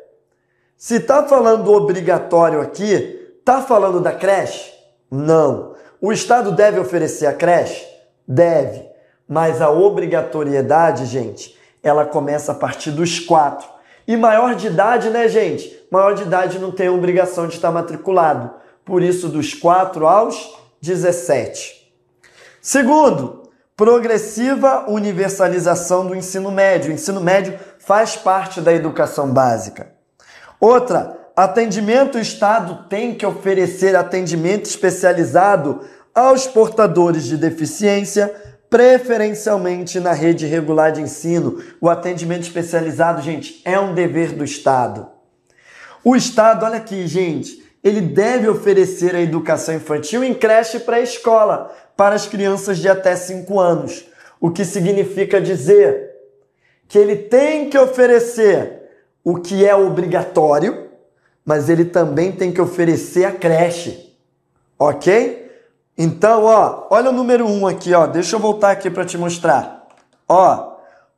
se 0.77 1.00
tá 1.00 1.24
falando 1.24 1.72
obrigatório 1.72 2.62
aqui, 2.62 3.39
tá 3.44 3.62
falando 3.62 4.00
da 4.01 4.12
creche? 4.12 4.74
Não. 5.10 5.74
O 6.01 6.12
Estado 6.12 6.51
deve 6.51 6.79
oferecer 6.79 7.25
a 7.25 7.34
creche? 7.34 7.86
Deve. 8.27 8.86
Mas 9.27 9.62
a 9.62 9.70
obrigatoriedade, 9.70 11.05
gente, 11.05 11.58
ela 11.82 12.05
começa 12.05 12.51
a 12.51 12.55
partir 12.55 12.91
dos 12.91 13.20
4. 13.20 13.67
E 14.08 14.15
maior 14.15 14.53
de 14.53 14.67
idade, 14.67 15.10
né, 15.10 15.27
gente? 15.27 15.88
Maior 15.89 16.13
de 16.13 16.24
idade 16.24 16.60
não 16.60 16.72
tem 16.72 16.89
obrigação 16.89 17.48
de 17.48 17.55
estar 17.55 17.72
matriculado 17.72 18.51
por 18.84 19.01
isso 19.01 19.27
dos 19.27 19.53
4 19.53 20.05
aos 20.05 20.55
17. 20.82 21.91
Segundo, 22.62 23.50
progressiva 23.75 24.86
universalização 24.88 26.05
do 26.05 26.15
ensino 26.15 26.51
médio. 26.51 26.91
O 26.91 26.94
ensino 26.94 27.20
médio 27.20 27.60
faz 27.79 28.15
parte 28.15 28.62
da 28.62 28.72
educação 28.74 29.32
básica. 29.32 29.95
Outra, 30.65 31.29
atendimento, 31.36 32.17
o 32.17 32.19
Estado 32.19 32.89
tem 32.89 33.13
que 33.13 33.24
oferecer 33.24 33.95
atendimento 33.95 34.65
especializado 34.65 35.81
aos 36.12 36.48
portadores 36.48 37.25
de 37.25 37.38
deficiência, 37.38 38.34
preferencialmente 38.67 40.00
na 40.00 40.12
rede 40.12 40.48
regular 40.48 40.91
de 40.91 41.03
ensino. 41.03 41.62
O 41.79 41.88
atendimento 41.88 42.41
especializado, 42.41 43.22
gente, 43.22 43.62
é 43.63 43.79
um 43.79 43.93
dever 43.93 44.31
do 44.31 44.43
Estado. 44.43 45.07
O 46.03 46.15
Estado, 46.15 46.65
olha 46.65 46.77
aqui, 46.77 47.05
gente, 47.05 47.63
ele 47.84 48.01
deve 48.01 48.50
oferecer 48.50 49.15
a 49.15 49.22
educação 49.22 49.75
infantil 49.75 50.24
em 50.24 50.34
creche 50.34 50.79
pré-escola 50.79 51.72
para 51.95 52.15
as 52.15 52.25
crianças 52.25 52.79
de 52.79 52.89
até 52.89 53.15
5 53.15 53.60
anos, 53.60 54.07
o 54.41 54.50
que 54.50 54.65
significa 54.65 55.39
dizer 55.39 56.10
que 56.88 56.98
ele 56.98 57.17
tem 57.17 57.69
que 57.69 57.77
oferecer 57.77 58.75
o 59.25 59.38
que 59.38 59.65
é 59.65 59.75
obrigatório, 59.75 60.88
mas 61.44 61.67
ele 61.67 61.84
também 61.84 62.32
tem 62.32 62.53
que 62.53 62.62
oferecer 62.62 63.25
a 63.25 63.32
creche. 63.32 64.15
OK? 64.77 65.51
Então, 65.98 66.44
ó, 66.44 66.88
olha 66.91 67.10
o 67.10 67.13
número 67.13 67.48
1 67.48 67.60
um 67.60 67.67
aqui, 67.67 67.91
ó. 67.94 68.05
Deixa 68.05 68.36
eu 68.36 68.39
voltar 68.39 68.70
aqui 68.70 68.89
para 68.89 69.03
te 69.03 69.17
mostrar. 69.17 69.88
Ó, 70.29 70.75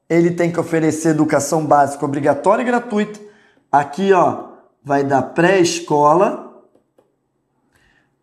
ele 0.09 0.31
tem 0.31 0.49
que 0.49 0.59
oferecer 0.59 1.09
educação 1.09 1.65
básica 1.65 2.05
obrigatória 2.05 2.61
e 2.61 2.65
gratuita. 2.65 3.19
Aqui, 3.69 4.13
ó, 4.13 4.51
vai 4.81 5.03
dar 5.03 5.21
pré-escola 5.21 6.63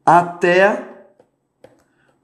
até 0.04 0.82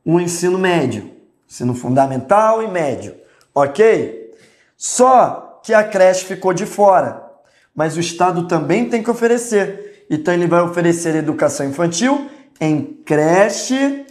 o 0.05 0.19
ensino 0.19 0.59
médio, 0.59 1.11
ensino 1.49 1.75
fundamental 1.75 2.63
e 2.63 2.69
médio, 2.69 3.17
ok? 3.55 4.35
Só 4.77 5.61
que 5.63 5.75
a 5.75 5.85
creche 5.85 6.25
ficou 6.25 6.55
de 6.55 6.65
fora, 6.65 7.30
mas 7.75 7.97
o 7.97 8.01
Estado 8.01 8.47
também 8.47 8.89
tem 8.89 9.03
que 9.03 9.11
oferecer. 9.11 10.07
Então 10.11 10.35
ele 10.35 10.47
vai 10.47 10.61
oferecer 10.61 11.15
educação 11.15 11.67
infantil 11.67 12.29
em 12.61 12.83
creche 13.05 14.07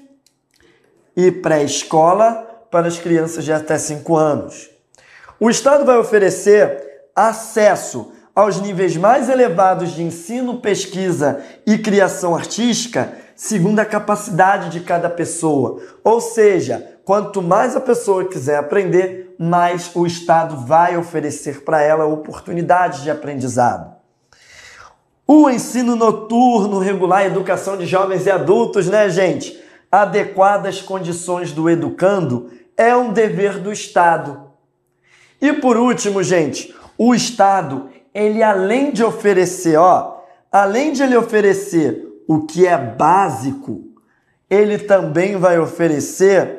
e 1.15 1.31
pré-escola 1.31 2.65
para 2.71 2.87
as 2.87 2.97
crianças 2.97 3.43
de 3.43 3.51
até 3.51 3.77
5 3.77 4.15
anos. 4.15 4.69
O 5.39 5.49
Estado 5.49 5.85
vai 5.85 5.97
oferecer 5.97 6.81
acesso 7.15 8.11
aos 8.33 8.61
níveis 8.61 8.95
mais 8.95 9.29
elevados 9.29 9.91
de 9.91 10.01
ensino, 10.01 10.61
pesquisa 10.61 11.41
e 11.65 11.77
criação 11.77 12.35
artística 12.35 13.13
segundo 13.39 13.79
a 13.79 13.85
capacidade 13.85 14.69
de 14.69 14.81
cada 14.81 15.09
pessoa. 15.09 15.81
Ou 16.03 16.19
seja, 16.19 16.98
quanto 17.09 17.41
mais 17.41 17.75
a 17.75 17.79
pessoa 17.79 18.25
quiser 18.25 18.57
aprender, 18.59 19.33
mais 19.39 19.89
o 19.95 20.05
Estado 20.05 20.57
vai 20.57 20.95
oferecer 20.95 21.63
para 21.63 21.81
ela 21.81 22.05
oportunidades 22.05 23.01
de 23.01 23.09
aprendizado. 23.09 23.95
O 25.25 25.49
ensino 25.49 25.95
noturno 25.95 26.77
regular, 26.77 27.25
educação 27.25 27.77
de 27.77 27.87
jovens 27.87 28.27
e 28.27 28.29
adultos, 28.29 28.85
né, 28.85 29.09
gente? 29.09 29.59
Adequadas 29.91 30.83
condições 30.83 31.51
do 31.51 31.67
educando 31.67 32.51
é 32.77 32.95
um 32.95 33.11
dever 33.11 33.57
do 33.57 33.73
Estado. 33.73 34.43
E 35.41 35.51
por 35.53 35.77
último, 35.77 36.21
gente, 36.21 36.75
o 36.95 37.15
Estado, 37.15 37.89
ele 38.13 38.43
além 38.43 38.91
de 38.91 39.03
oferecer, 39.03 39.79
ó, 39.79 40.21
além 40.51 40.93
de 40.93 41.01
ele 41.01 41.17
oferecer 41.17 42.07
o 42.27 42.41
que 42.41 42.67
é 42.67 42.77
básico, 42.77 43.81
ele 44.47 44.77
também 44.77 45.37
vai 45.37 45.57
oferecer 45.57 46.58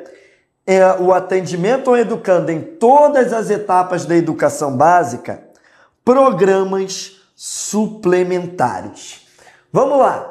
é, 0.65 0.85
o 0.99 1.13
atendimento 1.13 1.89
ao 1.89 1.97
educando 1.97 2.51
em 2.51 2.61
todas 2.61 3.33
as 3.33 3.49
etapas 3.49 4.05
da 4.05 4.15
educação 4.15 4.75
básica, 4.75 5.43
programas 6.05 7.21
suplementares. 7.35 9.27
Vamos 9.71 9.99
lá! 9.99 10.27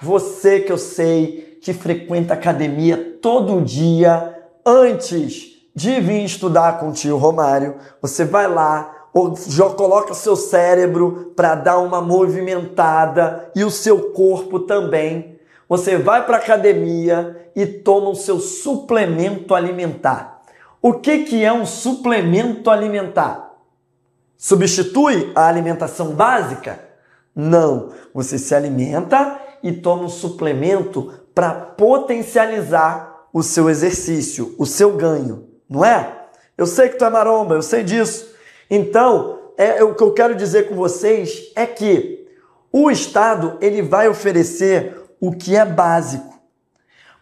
Você 0.00 0.60
que 0.60 0.72
eu 0.72 0.78
sei 0.78 1.58
que 1.62 1.72
frequenta 1.72 2.34
academia 2.34 3.18
todo 3.20 3.62
dia 3.62 4.36
antes 4.64 5.56
de 5.74 6.00
vir 6.00 6.24
estudar 6.24 6.78
com 6.78 6.90
o 6.90 6.92
tio 6.92 7.16
Romário, 7.16 7.76
você 8.00 8.24
vai 8.24 8.48
lá, 8.48 9.08
já 9.48 9.68
coloca 9.70 10.14
seu 10.14 10.36
cérebro 10.36 11.32
para 11.36 11.54
dar 11.54 11.78
uma 11.78 12.00
movimentada 12.00 13.50
e 13.54 13.64
o 13.64 13.70
seu 13.70 14.12
corpo 14.12 14.60
também. 14.60 15.35
Você 15.68 15.96
vai 15.96 16.24
para 16.24 16.36
academia 16.36 17.50
e 17.54 17.66
toma 17.66 18.10
o 18.10 18.14
seu 18.14 18.38
suplemento 18.38 19.54
alimentar. 19.54 20.42
O 20.80 20.94
que, 20.94 21.24
que 21.24 21.44
é 21.44 21.52
um 21.52 21.66
suplemento 21.66 22.70
alimentar? 22.70 23.54
Substitui 24.36 25.32
a 25.34 25.48
alimentação 25.48 26.10
básica? 26.10 26.78
Não. 27.34 27.90
Você 28.14 28.38
se 28.38 28.54
alimenta 28.54 29.40
e 29.62 29.72
toma 29.72 30.04
um 30.04 30.08
suplemento 30.08 31.12
para 31.34 31.52
potencializar 31.52 33.28
o 33.32 33.42
seu 33.42 33.68
exercício, 33.68 34.54
o 34.58 34.64
seu 34.64 34.92
ganho, 34.92 35.48
não 35.68 35.84
é? 35.84 36.24
Eu 36.56 36.66
sei 36.66 36.88
que 36.88 36.96
tu 36.96 37.04
é 37.04 37.10
maromba, 37.10 37.54
eu 37.54 37.62
sei 37.62 37.82
disso. 37.82 38.34
Então, 38.70 39.38
é, 39.58 39.78
é, 39.78 39.84
o 39.84 39.94
que 39.94 40.02
eu 40.02 40.12
quero 40.12 40.34
dizer 40.34 40.68
com 40.68 40.74
vocês 40.74 41.52
é 41.54 41.66
que 41.66 42.26
o 42.72 42.90
Estado 42.90 43.58
ele 43.60 43.82
vai 43.82 44.08
oferecer 44.08 45.02
o 45.20 45.32
que 45.32 45.56
é 45.56 45.64
básico. 45.64 46.38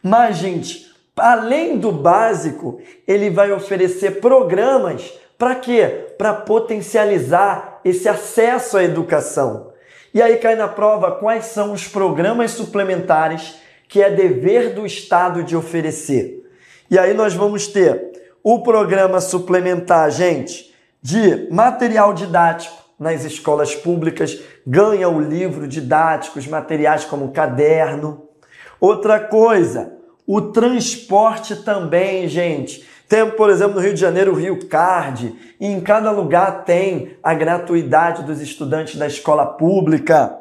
Mas, 0.03 0.37
gente, 0.37 0.93
além 1.17 1.79
do 1.79 1.91
básico, 1.91 2.81
ele 3.07 3.31
vai 3.31 3.53
oferecer 3.53 4.21
programas 4.21 5.13
para 5.39 5.55
quê? 5.55 6.15
Para 6.17 6.33
potencializar 6.33 7.81
esse 7.85 8.09
acesso 8.09 8.77
à 8.77 8.85
educação. 8.85 9.73
E 10.13 10.23
aí 10.23 10.37
cai 10.37 10.55
na 10.55 10.69
prova 10.69 11.13
quais 11.13 11.47
são 11.47 11.73
os 11.73 11.89
programas 11.89 12.53
suplementares 12.53 13.57
que 13.89 14.03
é 14.03 14.11
dever 14.11 14.75
do 14.75 14.87
Estado 14.87 15.43
de 15.43 15.57
oferecer. 15.57 16.49
E 16.91 16.99
aí 16.99 17.15
nós 17.15 17.35
vamos 17.35 17.67
ter 17.67 18.13
o 18.43 18.63
programa 18.63 19.21
suplementar, 19.21 20.11
gente, 20.11 20.73
de 21.03 21.49
material 21.51 22.13
didático 22.13 22.84
nas 23.05 23.23
escolas 23.23 23.75
públicas, 23.75 24.41
ganha 24.67 25.11
o 25.11 25.21
livro 25.21 25.69
didático, 25.69 26.39
os 26.39 26.47
materiais 26.47 27.05
como 27.05 27.33
caderno. 27.33 28.29
Outra 28.81 29.21
coisa, 29.21 29.93
o 30.27 30.41
transporte 30.41 31.55
também, 31.57 32.27
gente. 32.27 32.89
Tem, 33.07 33.31
por 33.31 33.51
exemplo, 33.51 33.75
no 33.75 33.81
Rio 33.83 33.93
de 33.93 34.01
Janeiro, 34.01 34.33
o 34.33 34.35
Rio 34.35 34.67
Card, 34.67 35.35
e 35.61 35.67
em 35.67 35.83
cada 35.83 36.11
lugar 36.11 36.65
tem 36.65 37.19
a 37.23 37.35
gratuidade 37.35 38.23
dos 38.23 38.41
estudantes 38.41 38.97
da 38.97 39.07
escola 39.07 39.45
pública. 39.45 40.35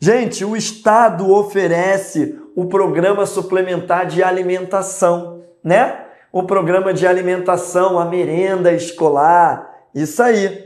Gente, 0.00 0.42
o 0.42 0.56
Estado 0.56 1.30
oferece 1.30 2.40
o 2.56 2.64
programa 2.64 3.26
suplementar 3.26 4.06
de 4.06 4.22
alimentação, 4.22 5.42
né? 5.62 6.00
O 6.32 6.44
programa 6.44 6.94
de 6.94 7.06
alimentação, 7.06 7.98
a 7.98 8.06
merenda 8.06 8.72
escolar, 8.72 9.70
isso 9.94 10.22
aí. 10.22 10.63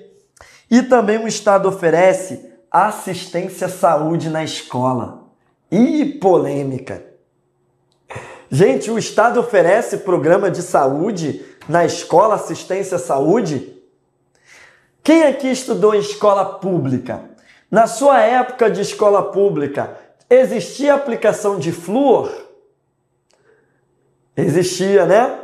E 0.71 0.83
também 0.83 1.19
o 1.19 1.29
Estado 1.29 1.69
oferece 1.69 2.53
assistência 2.71 3.67
à 3.67 3.71
saúde 3.71 4.29
na 4.29 4.45
escola. 4.45 5.25
E 5.71 6.05
polêmica. 6.05 7.05
Gente, 8.51 8.91
o 8.91 8.99
Estado 8.99 9.41
oferece 9.41 9.99
programa 9.99 10.51
de 10.51 10.63
saúde 10.63 11.45
na 11.69 11.85
escola, 11.85 12.35
assistência 12.35 12.97
à 12.97 12.99
saúde? 12.99 13.75
Quem 15.03 15.25
aqui 15.25 15.49
estudou 15.49 15.95
em 15.95 16.01
escola 16.01 16.45
pública? 16.45 17.23
Na 17.71 17.87
sua 17.87 18.21
época 18.21 18.71
de 18.71 18.81
escola 18.81 19.31
pública, 19.31 19.95
existia 20.31 20.95
aplicação 20.95 21.59
de 21.59 21.73
flúor? 21.73 22.33
Existia, 24.35 25.05
né? 25.05 25.39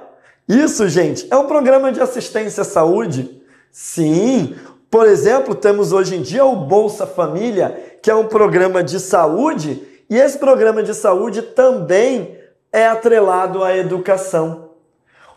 Isso, 0.48 0.88
gente, 0.88 1.26
é 1.30 1.36
um 1.36 1.46
programa 1.46 1.92
de 1.92 2.00
assistência 2.00 2.62
à 2.62 2.64
saúde. 2.64 3.42
Sim, 3.70 4.56
por 4.94 5.08
exemplo, 5.08 5.56
temos 5.56 5.92
hoje 5.92 6.14
em 6.14 6.22
dia 6.22 6.44
o 6.44 6.54
Bolsa 6.54 7.04
Família, 7.04 7.96
que 8.00 8.08
é 8.08 8.14
um 8.14 8.28
programa 8.28 8.80
de 8.80 9.00
saúde, 9.00 9.82
e 10.08 10.16
esse 10.16 10.38
programa 10.38 10.84
de 10.84 10.94
saúde 10.94 11.42
também 11.42 12.38
é 12.72 12.86
atrelado 12.86 13.64
à 13.64 13.76
educação. 13.76 14.70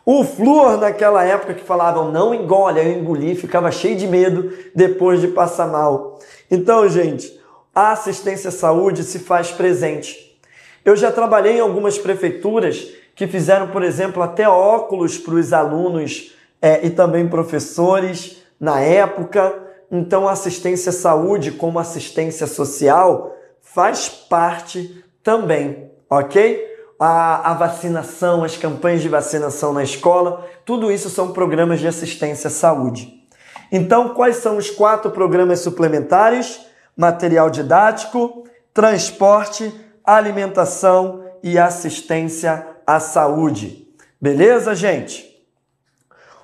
O 0.05 0.23
flúor, 0.23 0.77
naquela 0.77 1.23
época 1.23 1.55
que 1.55 1.63
falavam 1.63 2.11
não 2.11 2.35
engole, 2.35 2.79
eu 2.79 2.99
engoli, 2.99 3.33
ficava 3.33 3.71
cheio 3.71 3.95
de 3.95 4.05
medo 4.05 4.53
depois 4.75 5.21
de 5.21 5.29
passar 5.29 5.65
mal. 5.65 6.19
Então, 6.51 6.87
gente, 6.87 7.41
a 7.73 7.93
assistência 7.93 8.49
à 8.49 8.51
saúde 8.51 9.03
se 9.03 9.17
faz 9.17 9.49
presente. 9.49 10.39
Eu 10.85 10.95
já 10.95 11.11
trabalhei 11.11 11.57
em 11.57 11.61
algumas 11.61 11.97
prefeituras 11.97 12.89
que 13.15 13.25
fizeram, 13.25 13.69
por 13.69 13.81
exemplo, 13.81 14.21
até 14.21 14.47
óculos 14.47 15.17
para 15.17 15.33
os 15.33 15.51
alunos 15.51 16.35
é, 16.61 16.85
e 16.85 16.91
também 16.91 17.27
professores 17.27 18.36
na 18.59 18.79
época. 18.79 19.53
Então, 19.91 20.27
a 20.27 20.33
assistência 20.33 20.89
à 20.89 20.93
saúde, 20.93 21.51
como 21.51 21.79
assistência 21.79 22.47
social, 22.47 23.35
faz 23.61 24.09
parte 24.09 25.03
também, 25.23 25.91
ok? 26.09 26.77
a, 26.99 27.51
a 27.51 27.53
vacinação, 27.53 28.43
as 28.43 28.57
campanhas 28.57 29.01
de 29.01 29.09
vacinação 29.09 29.71
na 29.73 29.83
escola, 29.83 30.45
tudo 30.65 30.91
isso 30.91 31.09
são 31.09 31.31
programas 31.31 31.79
de 31.79 31.87
assistência 31.87 32.47
à 32.47 32.51
saúde. 32.51 33.13
Então, 33.71 34.09
quais 34.09 34.37
são 34.37 34.57
os 34.57 34.69
quatro 34.69 35.11
programas 35.11 35.59
suplementares? 35.59 36.61
Material 36.95 37.49
didático, 37.49 38.45
transporte, 38.73 39.71
alimentação 40.03 41.23
e 41.43 41.59
assistência 41.59 42.65
à 42.85 42.99
saúde. 42.99 43.87
Beleza, 44.19 44.73
gente? 44.73 45.36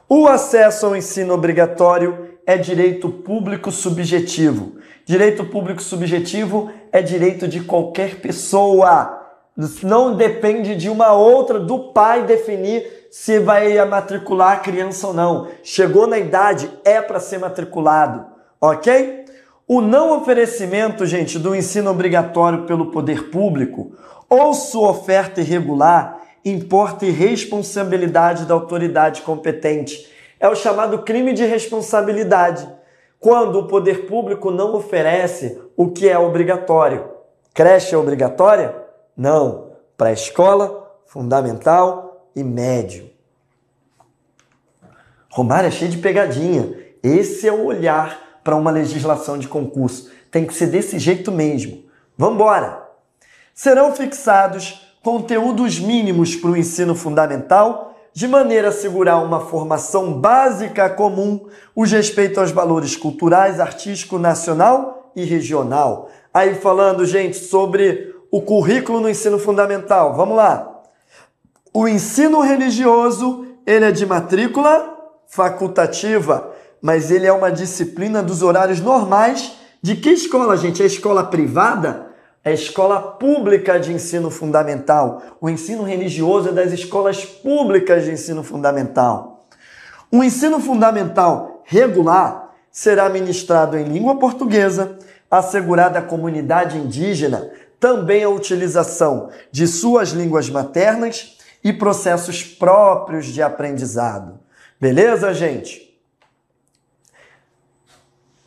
O 0.07 0.27
acesso 0.27 0.85
ao 0.85 0.95
ensino 0.95 1.33
obrigatório 1.33 2.37
é 2.45 2.57
direito 2.57 3.09
público 3.09 3.71
subjetivo. 3.71 4.73
Direito 5.05 5.45
público 5.45 5.81
subjetivo 5.81 6.71
é 6.91 7.01
direito 7.01 7.47
de 7.47 7.61
qualquer 7.61 8.21
pessoa 8.21 9.21
não 9.83 10.15
depende 10.15 10.75
de 10.75 10.89
uma 10.89 11.13
outra, 11.13 11.59
do 11.59 11.91
pai 11.91 12.23
definir 12.25 13.07
se 13.11 13.39
vai 13.39 13.83
matricular 13.85 14.53
a 14.53 14.59
criança 14.59 15.07
ou 15.07 15.13
não. 15.13 15.47
Chegou 15.63 16.07
na 16.07 16.17
idade, 16.17 16.69
é 16.83 17.01
para 17.01 17.19
ser 17.19 17.37
matriculado, 17.37 18.25
ok? 18.59 19.25
O 19.67 19.79
não 19.79 20.17
oferecimento, 20.17 21.05
gente, 21.05 21.37
do 21.37 21.55
ensino 21.55 21.91
obrigatório 21.91 22.65
pelo 22.65 22.87
poder 22.87 23.29
público 23.29 23.95
ou 24.27 24.53
sua 24.53 24.89
oferta 24.89 25.41
irregular 25.41 26.22
importa 26.43 27.05
irresponsabilidade 27.05 28.45
da 28.45 28.53
autoridade 28.53 29.21
competente. 29.21 30.11
É 30.39 30.47
o 30.49 30.55
chamado 30.55 31.03
crime 31.03 31.33
de 31.33 31.45
responsabilidade, 31.45 32.67
quando 33.19 33.59
o 33.59 33.67
poder 33.67 34.05
público 34.05 34.51
não 34.51 34.75
oferece 34.75 35.61
o 35.77 35.89
que 35.89 36.09
é 36.09 36.19
obrigatório. 36.19 37.09
Creche 37.53 37.95
é 37.95 37.97
obrigatória? 37.97 38.75
Não, 39.15 39.71
pré-escola, 39.95 40.91
fundamental 41.05 42.27
e 42.35 42.43
médio. 42.43 43.09
Romário 45.29 45.67
é 45.67 45.71
cheio 45.71 45.91
de 45.91 45.97
pegadinha. 45.97 46.77
Esse 47.01 47.47
é 47.47 47.51
o 47.51 47.65
olhar 47.65 48.41
para 48.43 48.55
uma 48.55 48.71
legislação 48.71 49.37
de 49.37 49.47
concurso. 49.47 50.11
Tem 50.29 50.45
que 50.45 50.53
ser 50.53 50.67
desse 50.67 50.99
jeito 50.99 51.31
mesmo. 51.31 51.83
Vamos 52.17 52.35
embora! 52.35 52.83
Serão 53.53 53.95
fixados 53.95 54.82
conteúdos 55.03 55.79
mínimos 55.79 56.33
para 56.35 56.49
o 56.49 56.57
ensino 56.57 56.95
fundamental, 56.95 57.93
de 58.13 58.27
maneira 58.27 58.67
a 58.67 58.69
assegurar 58.69 59.21
uma 59.23 59.41
formação 59.41 60.13
básica 60.13 60.89
comum, 60.89 61.47
os 61.75 61.91
respeito 61.91 62.39
aos 62.39 62.51
valores 62.51 62.95
culturais, 62.95 63.59
artístico, 63.59 64.17
nacional 64.17 65.11
e 65.15 65.25
regional. 65.25 66.09
Aí 66.33 66.55
falando, 66.55 67.05
gente, 67.05 67.35
sobre 67.37 68.15
o 68.31 68.41
currículo 68.41 69.01
no 69.01 69.09
ensino 69.09 69.37
fundamental. 69.37 70.15
Vamos 70.15 70.37
lá. 70.37 70.81
O 71.73 71.87
ensino 71.87 72.39
religioso, 72.39 73.45
ele 73.65 73.85
é 73.85 73.91
de 73.91 74.05
matrícula 74.05 74.97
facultativa, 75.27 76.51
mas 76.81 77.11
ele 77.11 77.25
é 77.25 77.33
uma 77.33 77.51
disciplina 77.51 78.23
dos 78.23 78.41
horários 78.41 78.79
normais 78.79 79.53
de 79.81 79.95
que 79.95 80.11
escola, 80.11 80.55
gente? 80.55 80.81
É 80.81 80.85
escola 80.85 81.25
privada? 81.25 82.12
É 82.43 82.53
escola 82.53 83.01
pública 83.01 83.79
de 83.79 83.93
ensino 83.93 84.29
fundamental. 84.29 85.21
O 85.39 85.49
ensino 85.49 85.83
religioso 85.83 86.49
é 86.49 86.51
das 86.51 86.71
escolas 86.71 87.25
públicas 87.25 88.03
de 88.03 88.11
ensino 88.11 88.43
fundamental. 88.43 89.47
O 90.11 90.23
ensino 90.23 90.59
fundamental 90.59 91.63
regular 91.63 92.53
será 92.69 93.07
ministrado 93.09 93.77
em 93.77 93.85
língua 93.85 94.19
portuguesa, 94.19 94.97
assegurada 95.31 95.99
à 95.99 96.01
comunidade 96.01 96.77
indígena 96.77 97.49
também 97.83 98.23
a 98.23 98.29
utilização 98.29 99.29
de 99.51 99.67
suas 99.67 100.11
línguas 100.11 100.49
maternas 100.49 101.37
e 101.61 101.73
processos 101.73 102.41
próprios 102.41 103.25
de 103.25 103.41
aprendizado. 103.41 104.39
Beleza, 104.79 105.33
gente? 105.33 105.93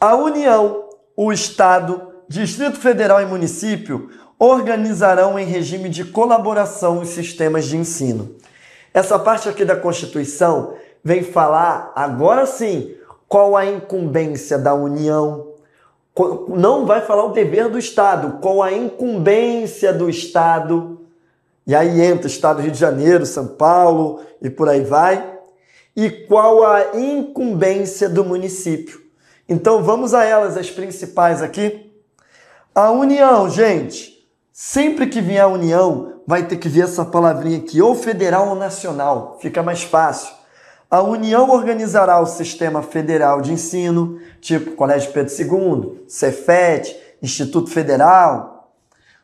A 0.01 0.15
União, 0.15 0.89
o 1.15 1.31
Estado, 1.31 2.06
Distrito 2.29 2.79
Federal 2.79 3.23
e 3.23 3.27
município 3.27 4.11
organizarão 4.39 5.39
em 5.39 5.47
regime 5.47 5.89
de 5.89 6.05
colaboração 6.05 7.01
os 7.01 7.11
sistemas 7.11 7.67
de 7.67 7.77
ensino. 7.77 8.35
Essa 8.93 9.19
parte 9.19 9.49
aqui 9.49 9.65
da 9.65 9.77
Constituição 9.77 10.75
vem 11.05 11.23
falar, 11.23 11.93
agora 11.95 12.45
sim, 12.47 12.95
qual 13.29 13.57
a 13.57 13.65
incumbência 13.65 14.59
da 14.59 14.75
União, 14.75 15.55
não 16.49 16.87
vai 16.87 17.03
falar 17.03 17.25
o 17.25 17.33
dever 17.33 17.69
do 17.69 17.79
Estado, 17.79 18.39
qual 18.41 18.63
a 18.63 18.73
incumbência 18.73 19.93
do 19.93 20.09
Estado. 20.09 21.01
E 21.67 21.75
aí 21.75 22.01
entra 22.01 22.27
Estado 22.27 22.57
do 22.57 22.63
Rio 22.63 22.73
de 22.73 22.79
Janeiro, 22.79 23.27
São 23.27 23.47
Paulo 23.47 24.21
e 24.41 24.49
por 24.49 24.69
aí 24.69 24.81
vai. 24.81 25.35
E 25.95 26.11
qual 26.11 26.65
a 26.65 26.97
incumbência 26.97 28.09
do 28.09 28.25
município. 28.25 29.01
Então 29.49 29.83
vamos 29.83 30.15
a 30.15 30.25
elas, 30.25 30.57
as 30.57 30.71
principais 30.71 31.43
aqui. 31.43 31.86
A 32.77 32.91
união, 32.91 33.49
gente. 33.49 34.29
Sempre 34.53 35.07
que 35.07 35.23
vier 35.23 35.41
a 35.43 35.47
união, 35.47 36.21
vai 36.27 36.47
ter 36.47 36.59
que 36.59 36.69
vir 36.69 36.85
essa 36.85 37.07
palavrinha 37.07 37.57
aqui, 37.57 37.81
ou 37.81 37.95
federal 37.95 38.51
ou 38.51 38.55
nacional. 38.55 39.39
Fica 39.41 39.63
mais 39.63 39.83
fácil. 39.83 40.35
A 40.91 41.01
União 41.01 41.49
organizará 41.49 42.21
o 42.21 42.27
sistema 42.27 42.83
federal 42.83 43.41
de 43.41 43.51
ensino, 43.51 44.21
tipo 44.43 44.73
Colégio 44.73 45.11
Pedro 45.11 45.33
II, 45.33 46.05
Cefet, 46.07 46.95
Instituto 47.23 47.71
Federal. 47.71 48.71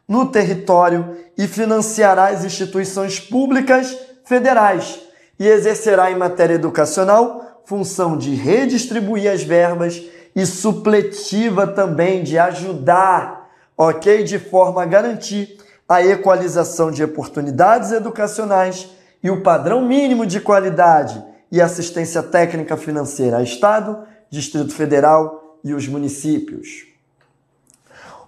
no 0.08 0.26
território 0.26 1.14
e 1.36 1.46
financiará 1.46 2.28
as 2.28 2.46
instituições 2.46 3.20
públicas 3.20 3.94
federais 4.24 4.98
e 5.38 5.46
exercerá 5.46 6.10
em 6.10 6.16
matéria 6.16 6.54
educacional 6.54 7.60
função 7.66 8.16
de 8.16 8.34
redistribuir 8.34 9.30
as 9.30 9.42
verbas 9.42 10.02
e 10.34 10.46
supletiva 10.46 11.66
também 11.66 12.22
de 12.22 12.38
ajudar, 12.38 13.41
ok? 13.76 14.24
De 14.24 14.38
forma 14.38 14.82
a 14.82 14.86
garantir 14.86 15.58
a 15.88 16.04
equalização 16.04 16.90
de 16.90 17.02
oportunidades 17.04 17.92
educacionais 17.92 18.88
e 19.22 19.30
o 19.30 19.42
padrão 19.42 19.82
mínimo 19.82 20.26
de 20.26 20.40
qualidade 20.40 21.22
e 21.50 21.60
assistência 21.60 22.22
técnica 22.22 22.76
financeira 22.76 23.38
a 23.38 23.42
Estado, 23.42 23.98
Distrito 24.30 24.74
Federal 24.74 25.58
e 25.62 25.74
os 25.74 25.86
municípios. 25.86 26.86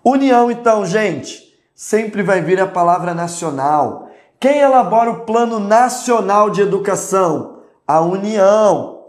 União, 0.04 0.50
então, 0.50 0.84
gente, 0.84 1.58
sempre 1.74 2.22
vai 2.22 2.42
vir 2.42 2.60
a 2.60 2.66
palavra 2.66 3.14
nacional. 3.14 4.10
Quem 4.38 4.58
elabora 4.58 5.10
o 5.10 5.20
Plano 5.20 5.58
Nacional 5.58 6.50
de 6.50 6.60
Educação? 6.60 7.60
A 7.86 8.00
União. 8.02 9.06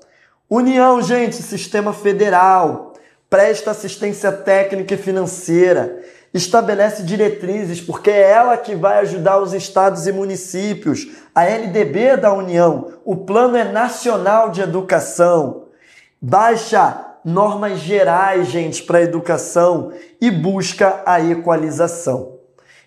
União, 0.50 1.02
gente, 1.02 1.36
sistema 1.36 1.92
federal, 1.92 2.94
presta 3.30 3.72
assistência 3.72 4.32
técnica 4.32 4.94
e 4.94 4.98
financeira, 4.98 6.02
estabelece 6.36 7.04
diretrizes, 7.04 7.80
porque 7.80 8.12
é 8.12 8.30
ela 8.30 8.58
que 8.58 8.76
vai 8.76 9.00
ajudar 9.00 9.40
os 9.40 9.54
estados 9.54 10.06
e 10.06 10.12
municípios. 10.12 11.08
A 11.34 11.46
LDB 11.46 12.18
da 12.18 12.34
União, 12.34 12.92
o 13.06 13.16
Plano 13.16 13.56
é 13.56 13.64
Nacional 13.64 14.50
de 14.50 14.60
Educação, 14.62 15.68
baixa 16.22 17.06
normas 17.24 17.80
gerais, 17.80 18.48
gente, 18.48 18.84
para 18.84 18.98
a 18.98 19.04
educação 19.04 19.94
e 20.20 20.30
busca 20.30 21.02
a 21.06 21.22
equalização. 21.22 22.36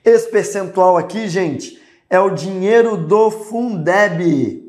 Esse 0.05 0.29
percentual 0.31 0.99
aqui, 0.99 1.27
gente, 1.27 1.83
é 2.11 2.21
o 2.21 2.31
dinheiro 2.31 2.99
do 2.99 3.31
Fundeb. 3.31 4.63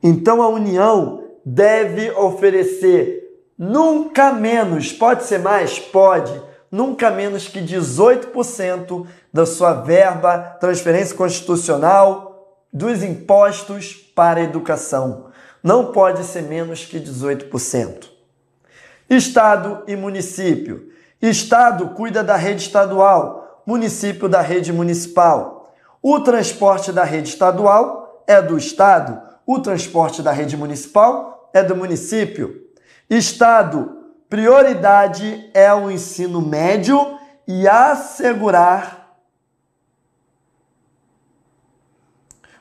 Então 0.00 0.40
a 0.40 0.48
União 0.48 1.24
deve 1.44 2.12
oferecer 2.12 3.21
nunca 3.62 4.32
menos, 4.32 4.92
pode 4.92 5.22
ser 5.22 5.38
mais? 5.38 5.78
Pode, 5.78 6.42
nunca 6.68 7.12
menos 7.12 7.46
que 7.46 7.60
18% 7.60 9.06
da 9.32 9.46
sua 9.46 9.72
verba, 9.72 10.56
transferência 10.58 11.16
constitucional, 11.16 12.64
dos 12.72 13.04
impostos 13.04 13.94
para 14.16 14.40
a 14.40 14.42
educação 14.42 15.30
não 15.62 15.92
pode 15.92 16.24
ser 16.24 16.42
menos 16.42 16.84
que 16.84 16.98
18%. 16.98 18.08
Estado 19.08 19.84
e 19.86 19.94
município. 19.94 20.90
Estado 21.20 21.90
cuida 21.90 22.24
da 22.24 22.34
rede 22.34 22.62
estadual, 22.62 23.62
município 23.64 24.28
da 24.28 24.40
rede 24.40 24.72
municipal. 24.72 25.72
O 26.02 26.18
transporte 26.18 26.90
da 26.90 27.04
rede 27.04 27.28
estadual 27.28 28.24
é 28.26 28.42
do 28.42 28.58
Estado, 28.58 29.22
o 29.46 29.60
transporte 29.60 30.20
da 30.20 30.32
rede 30.32 30.56
municipal 30.56 31.48
é 31.54 31.62
do 31.62 31.76
município. 31.76 32.61
Estado, 33.16 33.98
prioridade 34.28 35.50
é 35.52 35.72
o 35.72 35.90
ensino 35.90 36.40
médio 36.40 37.18
e 37.46 37.68
assegurar 37.68 39.16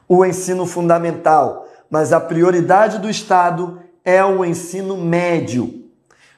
o 0.08 0.26
ensino 0.26 0.66
fundamental 0.66 1.62
mas 1.92 2.14
a 2.14 2.22
prioridade 2.22 3.00
do 3.00 3.10
Estado 3.10 3.82
é 4.06 4.24
o 4.24 4.46
ensino 4.46 4.96
médio. 4.96 5.84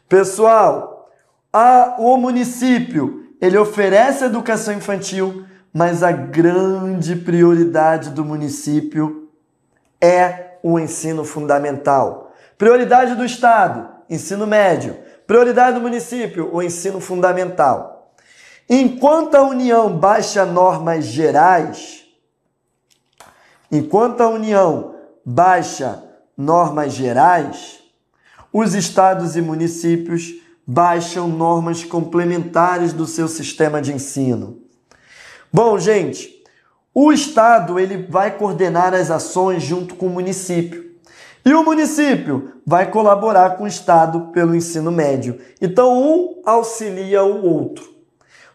Pessoal, 0.10 1.12
a, 1.54 1.96
o 2.00 2.18
município 2.18 3.28
ele 3.40 3.56
oferece 3.60 4.26
educação 4.26 4.74
infantil, 4.74 5.46
mas 5.72 6.02
a 6.02 6.12
grande 6.12 7.16
prioridade 7.16 8.10
do 8.10 8.26
município 8.26 9.30
é 10.02 10.58
o 10.64 10.80
ensino 10.80 11.24
fundamental. 11.24 12.34
Prioridade 12.58 13.14
do 13.14 13.24
Estado, 13.24 13.90
ensino 14.10 14.46
médio. 14.46 14.98
Prioridade 15.26 15.76
do 15.76 15.82
município, 15.82 16.50
o 16.54 16.62
ensino 16.62 17.00
fundamental. 17.00 18.14
Enquanto 18.70 19.36
a 19.36 19.44
União 19.44 19.98
baixa 19.98 20.46
normas 20.46 21.06
gerais, 21.06 22.04
enquanto 23.72 24.22
a 24.22 24.30
União 24.30 24.96
baixa 25.26 26.04
normas 26.38 26.94
gerais, 26.94 27.80
os 28.52 28.74
estados 28.74 29.36
e 29.36 29.42
municípios 29.42 30.34
baixam 30.66 31.28
normas 31.28 31.84
complementares 31.84 32.94
do 32.94 33.06
seu 33.06 33.28
sistema 33.28 33.82
de 33.82 33.94
ensino. 33.94 34.62
Bom, 35.52 35.78
gente, 35.78 36.42
o 36.94 37.12
estado 37.12 37.80
ele 37.80 38.08
vai 38.10 38.38
coordenar 38.38 38.94
as 38.94 39.12
ações 39.12 39.64
junto 39.64 39.96
com 39.96 40.08
o 40.08 40.12
município. 40.12 40.93
E 41.46 41.54
o 41.54 41.64
município 41.64 42.54
vai 42.66 42.90
colaborar 42.90 43.58
com 43.58 43.66
o 43.66 43.68
estado 43.68 44.32
pelo 44.32 44.56
ensino 44.56 44.92
médio. 44.92 45.40
Então 45.62 46.02
um 46.02 46.42
auxilia 46.46 47.24
o 47.24 47.46
outro. 47.46 47.84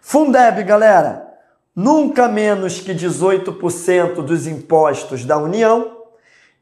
Fundeb, 0.00 0.62
galera, 0.64 1.28
nunca 1.76 2.28
menos 2.28 2.80
que 2.80 2.94
18% 2.94 4.22
dos 4.22 4.46
impostos 4.46 5.24
da 5.24 5.36
União 5.36 5.98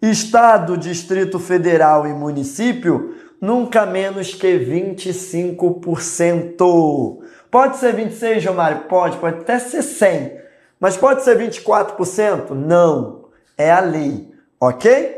Estado, 0.00 0.76
Distrito 0.76 1.38
Federal 1.38 2.06
e 2.06 2.12
município, 2.12 3.14
nunca 3.40 3.86
menos 3.86 4.34
que 4.34 4.58
25%. 4.58 7.22
Pode 7.50 7.78
ser 7.78 7.94
26, 7.94 8.42
Gilmário? 8.42 8.82
Pode, 8.82 9.16
pode 9.16 9.40
até 9.40 9.58
ser 9.58 9.80
100. 9.82 10.36
Mas 10.78 10.98
pode 10.98 11.24
ser 11.24 11.38
24%? 11.38 12.50
Não. 12.50 13.24
É 13.56 13.72
a 13.72 13.80
lei, 13.80 14.30
ok? 14.60 15.15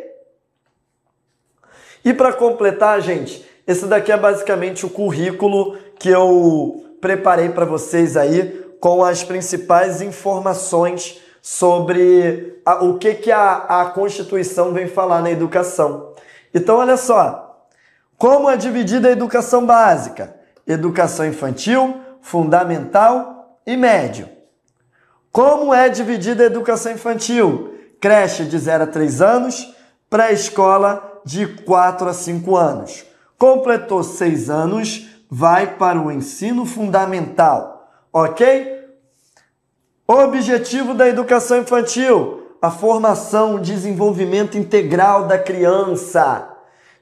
E 2.04 2.12
para 2.14 2.32
completar, 2.32 3.00
gente, 3.00 3.44
esse 3.66 3.86
daqui 3.86 4.10
é 4.10 4.16
basicamente 4.16 4.86
o 4.86 4.90
currículo 4.90 5.76
que 5.98 6.08
eu 6.08 6.84
preparei 7.00 7.50
para 7.50 7.64
vocês 7.64 8.16
aí 8.16 8.66
com 8.80 9.04
as 9.04 9.22
principais 9.22 10.00
informações 10.00 11.20
sobre 11.42 12.60
a, 12.64 12.84
o 12.84 12.98
que, 12.98 13.14
que 13.14 13.32
a, 13.32 13.80
a 13.82 13.86
Constituição 13.86 14.72
vem 14.72 14.86
falar 14.86 15.22
na 15.22 15.30
educação. 15.30 16.14
Então, 16.54 16.76
olha 16.76 16.96
só, 16.96 17.66
como 18.16 18.48
é 18.50 18.56
dividida 18.56 19.08
a 19.08 19.12
educação 19.12 19.64
básica? 19.64 20.34
Educação 20.66 21.26
infantil, 21.26 22.00
fundamental 22.20 23.58
e 23.66 23.76
médio. 23.76 24.28
Como 25.30 25.72
é 25.72 25.88
dividida 25.88 26.42
a 26.42 26.46
educação 26.46 26.92
infantil? 26.92 27.74
Creche 28.00 28.44
de 28.44 28.58
0 28.58 28.84
a 28.84 28.86
3 28.86 29.22
anos, 29.22 29.74
pré-escola 30.08 31.17
de 31.28 31.46
4 31.46 32.08
a 32.08 32.14
5 32.14 32.56
anos. 32.56 33.04
Completou 33.38 34.02
6 34.02 34.48
anos, 34.48 35.06
vai 35.30 35.76
para 35.76 36.00
o 36.00 36.10
ensino 36.10 36.64
fundamental, 36.64 37.86
ok? 38.10 38.78
Objetivo 40.06 40.94
da 40.94 41.06
educação 41.06 41.58
infantil: 41.58 42.56
a 42.62 42.70
formação, 42.70 43.56
o 43.56 43.60
desenvolvimento 43.60 44.56
integral 44.56 45.26
da 45.26 45.38
criança. 45.38 46.48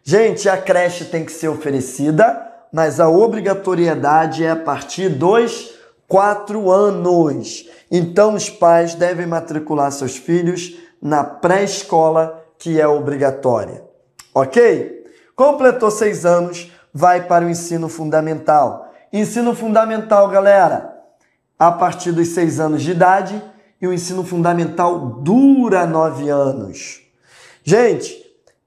Gente, 0.03 0.49
a 0.49 0.57
creche 0.57 1.05
tem 1.05 1.25
que 1.25 1.31
ser 1.31 1.47
oferecida, 1.47 2.53
mas 2.73 2.99
a 2.99 3.09
obrigatoriedade 3.09 4.45
é 4.45 4.51
a 4.51 4.57
partir 4.57 5.09
dos 5.09 5.73
quatro 6.09 6.69
anos. 6.69 7.71
Então, 7.89 8.35
os 8.35 8.51
pais 8.51 8.97
devem 8.97 9.27
matricular 9.27 9.93
seus 9.93 10.17
filhos 10.17 10.77
na 11.01 11.23
pré-escola, 11.23 12.45
que 12.59 12.81
é 12.81 12.89
obrigatória. 12.89 13.86
Ok? 14.37 15.07
Completou 15.35 15.91
seis 15.91 16.27
anos, 16.27 16.71
vai 16.93 17.27
para 17.27 17.47
o 17.47 17.49
ensino 17.49 17.89
fundamental. 17.89 18.93
Ensino 19.11 19.55
fundamental, 19.55 20.29
galera 20.29 20.95
a 21.59 21.73
partir 21.73 22.13
dos 22.13 22.29
seis 22.29 22.61
anos 22.61 22.83
de 22.83 22.91
idade 22.91 23.43
e 23.81 23.89
o 23.89 23.95
ensino 23.95 24.23
fundamental 24.23 24.99
dura 25.23 25.87
nove 25.87 26.29
anos. 26.29 27.01
Gente, 27.65 28.15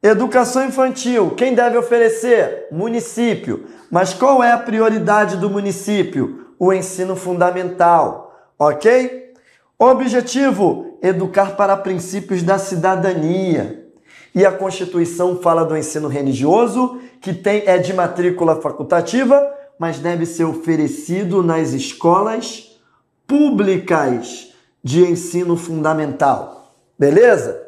educação 0.01 0.65
infantil, 0.65 1.35
quem 1.35 1.53
deve 1.53 1.77
oferecer? 1.77 2.67
Município. 2.71 3.67
Mas 3.91 4.11
qual 4.11 4.43
é 4.43 4.51
a 4.51 4.57
prioridade 4.57 5.37
do 5.37 5.51
município? 5.51 6.47
O 6.57 6.73
ensino 6.73 7.15
fundamental, 7.15 8.35
ok? 8.57 9.33
Objetivo: 9.77 10.97
educar 10.99 11.55
para 11.55 11.77
princípios 11.77 12.41
da 12.41 12.57
cidadania. 12.57 13.88
E 14.33 14.45
a 14.45 14.51
Constituição 14.51 15.39
fala 15.41 15.65
do 15.65 15.75
ensino 15.75 16.07
religioso, 16.07 16.99
que 17.19 17.33
tem, 17.33 17.63
é 17.65 17.77
de 17.77 17.93
matrícula 17.93 18.61
facultativa, 18.61 19.41
mas 19.77 19.99
deve 19.99 20.25
ser 20.25 20.43
oferecido 20.43 21.41
nas 21.41 21.73
escolas 21.73 22.69
públicas 23.27 24.53
de 24.83 25.03
ensino 25.03 25.55
fundamental. 25.55 26.73
Beleza? 26.97 27.61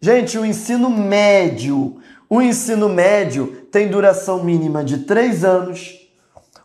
Gente, 0.00 0.38
o 0.38 0.44
ensino 0.44 0.90
médio. 0.90 1.96
O 2.28 2.42
ensino 2.42 2.88
médio 2.88 3.66
tem 3.70 3.88
duração 3.88 4.42
mínima 4.42 4.82
de 4.82 4.98
três 4.98 5.44
anos. 5.44 6.08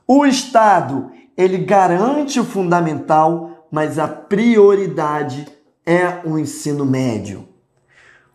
O 0.07 0.25
Estado 0.25 1.11
ele 1.37 1.59
garante 1.59 2.39
o 2.39 2.45
fundamental, 2.45 3.67
mas 3.71 3.99
a 3.99 4.07
prioridade 4.07 5.47
é 5.85 6.21
o 6.25 6.39
ensino 6.39 6.83
médio. 6.83 7.46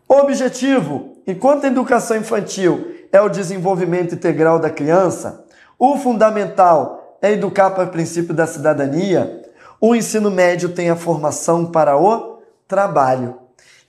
Objetivo: 0.07 1.17
enquanto 1.25 1.65
a 1.65 1.67
educação 1.67 2.17
infantil 2.17 2.87
é 3.11 3.21
o 3.21 3.29
desenvolvimento 3.29 4.15
integral 4.15 4.59
da 4.59 4.69
criança, 4.69 5.45
o 5.77 5.97
fundamental 5.97 7.17
é 7.21 7.31
educar 7.31 7.71
para 7.71 7.85
o 7.85 7.91
princípio 7.91 8.33
da 8.33 8.45
cidadania, 8.45 9.41
o 9.79 9.95
ensino 9.95 10.29
médio 10.29 10.69
tem 10.69 10.89
a 10.89 10.95
formação 10.95 11.65
para 11.65 11.97
o 11.97 12.39
trabalho. 12.67 13.37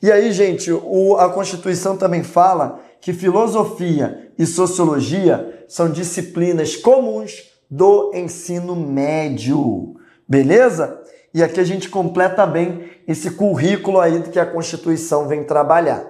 E 0.03 0.11
aí, 0.13 0.33
gente, 0.33 0.71
o, 0.71 1.17
a 1.17 1.31
Constituição 1.31 1.97
também 1.97 2.23
fala 2.23 2.81
que 3.01 3.13
filosofia 3.13 4.31
e 4.39 4.45
sociologia 4.45 5.65
são 5.69 5.91
disciplinas 5.91 6.77
comuns 6.77 7.51
do 7.71 8.13
ensino 8.15 8.77
médio. 8.77 9.95
Beleza? 10.29 11.01
E 11.35 11.43
aqui 11.43 11.59
a 11.59 11.65
gente 11.65 11.89
completa 11.89 12.47
bem 12.47 12.89
esse 13.09 13.33
currículo 13.33 14.01
aí 14.01 14.23
que 14.23 14.39
a 14.39 14.47
Constituição 14.47 15.27
vem 15.27 15.43
trabalhar. 15.43 16.07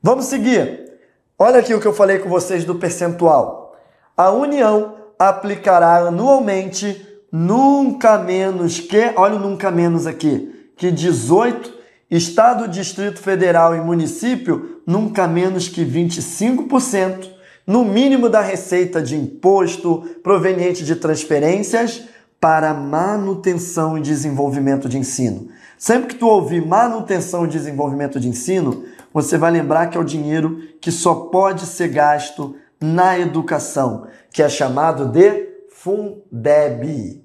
Vamos 0.00 0.26
seguir. 0.26 0.92
Olha 1.36 1.58
aqui 1.58 1.74
o 1.74 1.80
que 1.80 1.86
eu 1.86 1.92
falei 1.92 2.20
com 2.20 2.28
vocês 2.28 2.64
do 2.64 2.76
percentual. 2.76 3.76
A 4.16 4.30
União 4.30 4.94
aplicará 5.18 5.96
anualmente 6.06 7.04
nunca 7.32 8.16
menos 8.16 8.78
que, 8.78 9.12
olha 9.16 9.34
o 9.34 9.40
nunca 9.40 9.72
menos 9.72 10.06
aqui, 10.06 10.70
que 10.76 10.92
18 10.92 11.74
Estado, 12.08 12.68
Distrito 12.68 13.18
Federal 13.18 13.74
e 13.74 13.80
município, 13.80 14.80
nunca 14.86 15.26
menos 15.26 15.68
que 15.68 15.84
25%, 15.84 17.28
no 17.66 17.84
mínimo 17.84 18.28
da 18.28 18.40
receita 18.40 19.02
de 19.02 19.16
imposto 19.16 20.02
proveniente 20.22 20.84
de 20.84 20.94
transferências 20.94 22.04
para 22.44 22.74
manutenção 22.74 23.96
e 23.96 24.02
desenvolvimento 24.02 24.86
de 24.86 24.98
ensino. 24.98 25.48
Sempre 25.78 26.08
que 26.08 26.16
tu 26.16 26.28
ouvir 26.28 26.60
manutenção 26.60 27.46
e 27.46 27.48
desenvolvimento 27.48 28.20
de 28.20 28.28
ensino, 28.28 28.84
você 29.14 29.38
vai 29.38 29.50
lembrar 29.50 29.86
que 29.86 29.96
é 29.96 30.00
o 30.00 30.04
dinheiro 30.04 30.58
que 30.78 30.92
só 30.92 31.14
pode 31.14 31.64
ser 31.64 31.88
gasto 31.88 32.54
na 32.78 33.18
educação, 33.18 34.08
que 34.30 34.42
é 34.42 34.48
chamado 34.50 35.06
de 35.06 35.54
Fundeb. 35.70 37.24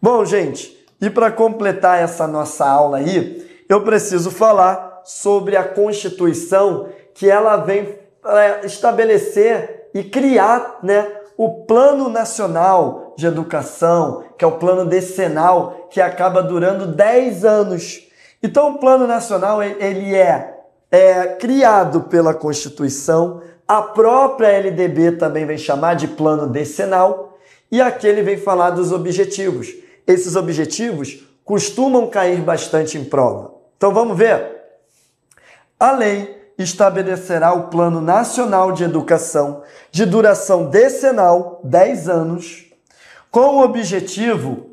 Bom, 0.00 0.24
gente, 0.24 0.86
e 1.00 1.10
para 1.10 1.32
completar 1.32 2.00
essa 2.00 2.28
nossa 2.28 2.64
aula 2.64 2.98
aí, 2.98 3.64
eu 3.68 3.82
preciso 3.82 4.30
falar 4.30 5.02
sobre 5.04 5.56
a 5.56 5.64
Constituição 5.64 6.88
que 7.14 7.28
ela 7.28 7.56
vem 7.56 7.98
estabelecer 8.62 9.88
e 9.92 10.04
criar, 10.04 10.78
né, 10.84 11.21
o 11.36 11.64
Plano 11.64 12.08
Nacional 12.08 13.14
de 13.16 13.26
Educação, 13.26 14.24
que 14.36 14.44
é 14.44 14.48
o 14.48 14.58
plano 14.58 14.84
decenal, 14.84 15.88
que 15.90 16.00
acaba 16.00 16.42
durando 16.42 16.86
10 16.86 17.44
anos. 17.44 18.08
Então, 18.42 18.72
o 18.72 18.78
Plano 18.78 19.06
Nacional 19.06 19.62
ele 19.62 20.14
é, 20.14 20.58
é 20.90 21.26
criado 21.36 22.02
pela 22.02 22.34
Constituição, 22.34 23.42
a 23.66 23.80
própria 23.80 24.48
LDB 24.48 25.12
também 25.12 25.46
vem 25.46 25.56
chamar 25.56 25.94
de 25.94 26.08
Plano 26.08 26.46
Decenal, 26.46 27.38
e 27.70 27.80
aqui 27.80 28.06
ele 28.06 28.22
vem 28.22 28.36
falar 28.36 28.70
dos 28.70 28.92
objetivos. 28.92 29.68
Esses 30.06 30.36
objetivos 30.36 31.26
costumam 31.44 32.08
cair 32.08 32.40
bastante 32.40 32.98
em 32.98 33.04
prova. 33.04 33.54
Então, 33.76 33.94
vamos 33.94 34.16
ver. 34.16 34.60
A 35.78 35.92
lei 35.92 36.41
estabelecerá 36.58 37.52
o 37.52 37.68
Plano 37.68 38.00
Nacional 38.00 38.72
de 38.72 38.84
Educação 38.84 39.62
de 39.90 40.04
duração 40.04 40.68
decenal, 40.68 41.60
10 41.64 42.08
anos, 42.08 42.66
com 43.30 43.56
o 43.56 43.62
objetivo 43.62 44.70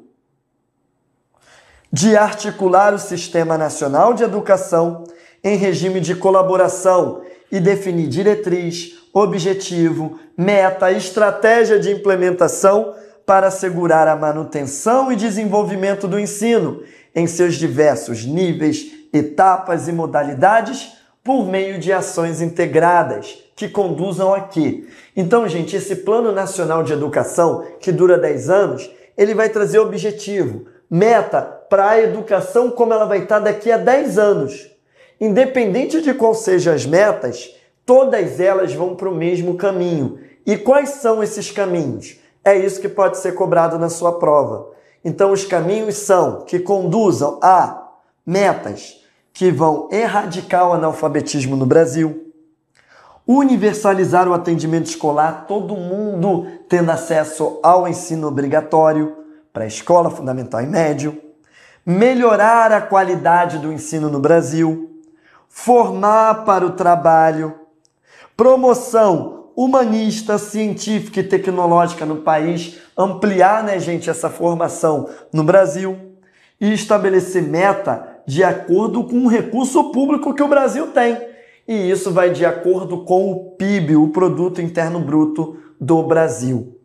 de 1.91 2.15
articular 2.15 2.93
o 2.93 2.99
Sistema 2.99 3.57
Nacional 3.57 4.13
de 4.13 4.23
Educação 4.23 5.05
em 5.43 5.55
regime 5.55 5.99
de 5.99 6.13
colaboração 6.15 7.21
e 7.51 7.59
definir 7.59 8.07
diretriz, 8.07 8.99
objetivo, 9.13 10.19
meta, 10.37 10.91
estratégia 10.91 11.79
de 11.79 11.91
implementação 11.91 12.93
para 13.25 13.47
assegurar 13.47 14.07
a 14.07 14.15
manutenção 14.15 15.11
e 15.11 15.15
desenvolvimento 15.15 16.07
do 16.07 16.19
ensino 16.19 16.83
em 17.15 17.25
seus 17.25 17.55
diversos 17.55 18.25
níveis, 18.25 18.91
etapas 19.11 19.87
e 19.87 19.91
modalidades 19.91 20.98
por 21.29 21.45
meio 21.45 21.77
de 21.77 21.93
ações 21.93 22.41
integradas 22.41 23.37
que 23.55 23.69
conduzam 23.69 24.33
a 24.33 24.41
quê? 24.41 24.85
Então, 25.15 25.47
gente, 25.47 25.75
esse 25.75 25.97
Plano 25.97 26.31
Nacional 26.31 26.81
de 26.81 26.91
Educação, 26.91 27.67
que 27.79 27.91
dura 27.91 28.17
10 28.17 28.49
anos, 28.49 28.89
ele 29.15 29.35
vai 29.35 29.47
trazer 29.47 29.77
objetivo, 29.77 30.65
meta 30.89 31.39
para 31.69 31.87
a 31.87 32.01
educação 32.01 32.71
como 32.71 32.93
ela 32.93 33.05
vai 33.05 33.19
estar 33.19 33.37
daqui 33.37 33.71
a 33.71 33.77
10 33.77 34.17
anos. 34.17 34.71
Independente 35.21 36.01
de 36.01 36.15
qual 36.15 36.33
sejam 36.33 36.73
as 36.73 36.87
metas, 36.87 37.55
todas 37.85 38.39
elas 38.39 38.73
vão 38.73 38.95
para 38.95 39.07
o 39.07 39.13
mesmo 39.13 39.53
caminho. 39.53 40.17
E 40.47 40.57
quais 40.57 40.89
são 40.89 41.21
esses 41.21 41.51
caminhos? 41.51 42.19
É 42.43 42.57
isso 42.57 42.81
que 42.81 42.89
pode 42.89 43.19
ser 43.19 43.35
cobrado 43.35 43.77
na 43.77 43.89
sua 43.89 44.17
prova. 44.17 44.71
Então, 45.05 45.31
os 45.31 45.45
caminhos 45.45 45.93
são 45.93 46.41
que 46.41 46.57
conduzam 46.57 47.37
a 47.39 47.87
metas 48.25 48.98
que 49.39 49.51
vão 49.51 49.87
erradicar 49.89 50.67
o 50.67 50.73
analfabetismo 50.73 51.55
no 51.55 51.65
Brasil, 51.65 52.29
universalizar 53.25 54.27
o 54.27 54.33
atendimento 54.33 54.87
escolar, 54.87 55.45
todo 55.47 55.77
mundo 55.77 56.45
tendo 56.67 56.91
acesso 56.91 57.57
ao 57.63 57.87
ensino 57.87 58.27
obrigatório 58.27 59.15
para 59.53 59.63
a 59.63 59.67
escola 59.67 60.09
fundamental 60.09 60.61
e 60.61 60.65
médio, 60.65 61.21
melhorar 61.85 62.73
a 62.73 62.81
qualidade 62.81 63.59
do 63.59 63.71
ensino 63.71 64.09
no 64.09 64.19
Brasil, 64.19 64.99
formar 65.47 66.43
para 66.43 66.65
o 66.65 66.71
trabalho, 66.71 67.55
promoção 68.35 69.51
humanista, 69.55 70.37
científica 70.37 71.21
e 71.21 71.23
tecnológica 71.23 72.05
no 72.05 72.17
país, 72.17 72.77
ampliar, 72.97 73.63
né, 73.63 73.79
gente, 73.79 74.09
essa 74.09 74.29
formação 74.29 75.07
no 75.31 75.45
Brasil 75.45 75.97
e 76.59 76.73
estabelecer 76.73 77.41
meta 77.41 78.08
de 78.29 78.43
acordo 78.43 79.03
com 79.05 79.25
o 79.25 79.27
recurso 79.27 79.91
público 79.91 80.35
que 80.35 80.43
o 80.43 80.47
Brasil 80.47 80.91
tem. 80.91 81.19
E 81.67 81.89
isso 81.89 82.11
vai 82.11 82.29
de 82.29 82.45
acordo 82.45 83.03
com 83.03 83.31
o 83.31 83.55
PIB, 83.55 83.95
o 83.95 84.09
produto 84.09 84.61
interno 84.61 84.99
bruto 84.99 85.57
do 85.81 86.03
Brasil. 86.03 86.77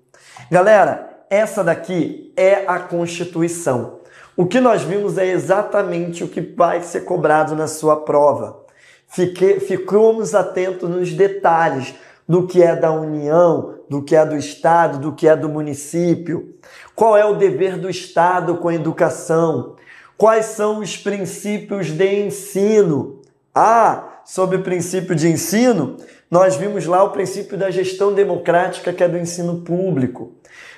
Galera, 0.50 1.26
essa 1.28 1.62
daqui 1.62 2.32
é 2.34 2.64
a 2.66 2.78
Constituição. 2.78 3.98
O 4.34 4.46
que 4.46 4.58
nós 4.58 4.84
vimos 4.84 5.18
é 5.18 5.26
exatamente 5.26 6.24
o 6.24 6.28
que 6.28 6.40
vai 6.40 6.80
ser 6.80 7.02
cobrado 7.02 7.54
na 7.54 7.66
sua 7.66 7.96
prova. 7.96 8.64
Fique, 9.06 9.60
ficamos 9.60 10.34
atentos 10.34 10.88
nos 10.88 11.12
detalhes 11.12 11.94
do 12.26 12.46
que 12.46 12.62
é 12.62 12.74
da 12.74 12.90
União, 12.90 13.74
do 13.86 14.00
que 14.00 14.16
é 14.16 14.24
do 14.24 14.34
Estado, 14.34 14.98
do 14.98 15.12
que 15.12 15.28
é 15.28 15.36
do 15.36 15.50
município. 15.50 16.54
Qual 16.94 17.14
é 17.14 17.24
o 17.26 17.34
dever 17.34 17.76
do 17.76 17.90
Estado 17.90 18.56
com 18.56 18.68
a 18.68 18.74
educação? 18.74 19.73
Quais 20.16 20.46
são 20.46 20.78
os 20.78 20.96
princípios 20.96 21.88
de 21.88 22.26
ensino? 22.26 23.20
Ah, 23.52 24.20
sobre 24.24 24.56
o 24.56 24.62
princípio 24.62 25.14
de 25.14 25.28
ensino, 25.28 25.96
nós 26.30 26.56
vimos 26.56 26.86
lá 26.86 27.02
o 27.02 27.10
princípio 27.10 27.58
da 27.58 27.70
gestão 27.70 28.12
democrática, 28.12 28.92
que 28.92 29.02
é 29.02 29.08
do 29.08 29.18
ensino 29.18 29.60
público. 29.62 30.32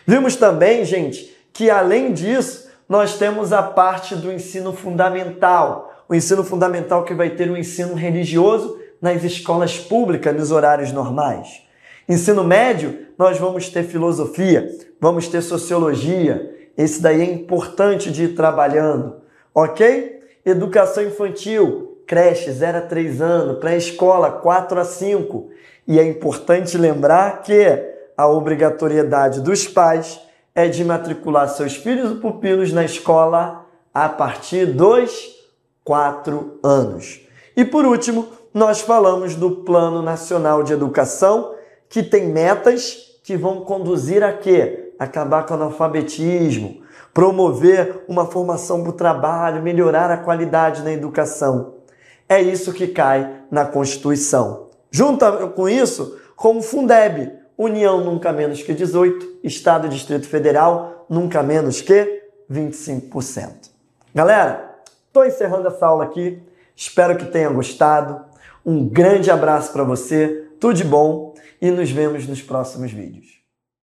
Vimos 0.06 0.36
também, 0.36 0.84
gente, 0.84 1.36
que 1.52 1.70
além 1.70 2.12
disso, 2.12 2.68
nós 2.88 3.18
temos 3.18 3.52
a 3.52 3.62
parte 3.62 4.14
do 4.14 4.32
ensino 4.32 4.72
fundamental. 4.72 5.92
O 6.08 6.14
ensino 6.14 6.42
fundamental 6.42 7.04
que 7.04 7.14
vai 7.14 7.30
ter 7.30 7.50
o 7.50 7.56
ensino 7.56 7.94
religioso 7.94 8.78
nas 9.00 9.22
escolas 9.22 9.78
públicas 9.78 10.34
nos 10.34 10.50
horários 10.50 10.92
normais. 10.92 11.62
Ensino 12.08 12.42
médio, 12.42 13.06
nós 13.18 13.38
vamos 13.38 13.68
ter 13.68 13.82
filosofia, 13.82 14.68
vamos 15.00 15.28
ter 15.28 15.42
sociologia. 15.42 16.54
Esse 16.76 17.02
daí 17.02 17.20
é 17.20 17.24
importante 17.24 18.10
de 18.10 18.24
ir 18.24 18.34
trabalhando 18.34 19.25
ok? 19.56 20.20
Educação 20.44 21.02
infantil, 21.02 22.02
creche 22.06 22.52
0 22.52 22.78
a 22.78 22.80
3 22.82 23.22
anos, 23.22 23.58
pré-escola 23.58 24.30
4 24.30 24.78
a 24.78 24.84
5. 24.84 25.48
E 25.88 25.98
é 25.98 26.04
importante 26.04 26.76
lembrar 26.76 27.40
que 27.40 27.64
a 28.14 28.28
obrigatoriedade 28.28 29.40
dos 29.40 29.66
pais 29.66 30.20
é 30.54 30.68
de 30.68 30.84
matricular 30.84 31.48
seus 31.48 31.74
filhos 31.74 32.12
e 32.12 32.16
pupilos 32.16 32.70
na 32.70 32.84
escola 32.84 33.64
a 33.94 34.10
partir 34.10 34.66
dos 34.66 35.34
4 35.82 36.60
anos. 36.62 37.22
E 37.56 37.64
por 37.64 37.86
último, 37.86 38.28
nós 38.52 38.82
falamos 38.82 39.34
do 39.34 39.50
Plano 39.50 40.02
Nacional 40.02 40.62
de 40.62 40.74
Educação, 40.74 41.54
que 41.88 42.02
tem 42.02 42.28
metas 42.28 43.18
que 43.24 43.36
vão 43.36 43.62
conduzir 43.62 44.22
a 44.22 44.32
quê? 44.32 44.92
Acabar 44.98 45.46
com 45.46 45.54
o 45.54 45.56
analfabetismo, 45.56 46.82
promover 47.16 48.04
uma 48.06 48.26
formação 48.26 48.82
para 48.82 48.90
o 48.90 48.92
trabalho, 48.92 49.62
melhorar 49.62 50.10
a 50.10 50.18
qualidade 50.18 50.82
na 50.82 50.92
educação. 50.92 51.76
É 52.28 52.42
isso 52.42 52.74
que 52.74 52.88
cai 52.88 53.40
na 53.50 53.64
Constituição. 53.64 54.66
Junta 54.90 55.46
com 55.48 55.66
isso 55.66 56.20
com 56.36 56.58
o 56.58 56.62
Fundeb, 56.62 57.32
União 57.56 58.04
nunca 58.04 58.34
menos 58.34 58.62
que 58.62 58.74
18%, 58.74 59.22
Estado 59.42 59.86
e 59.86 59.88
Distrito 59.88 60.28
Federal 60.28 61.06
nunca 61.08 61.42
menos 61.42 61.80
que 61.80 62.22
25%. 62.52 63.70
Galera, 64.14 64.76
estou 65.06 65.24
encerrando 65.24 65.68
essa 65.68 65.86
aula 65.86 66.04
aqui. 66.04 66.42
Espero 66.76 67.16
que 67.16 67.24
tenha 67.24 67.48
gostado. 67.48 68.26
Um 68.62 68.86
grande 68.86 69.30
abraço 69.30 69.72
para 69.72 69.84
você, 69.84 70.50
tudo 70.60 70.74
de 70.74 70.84
bom 70.84 71.32
e 71.62 71.70
nos 71.70 71.90
vemos 71.90 72.26
nos 72.26 72.42
próximos 72.42 72.92
vídeos. 72.92 73.35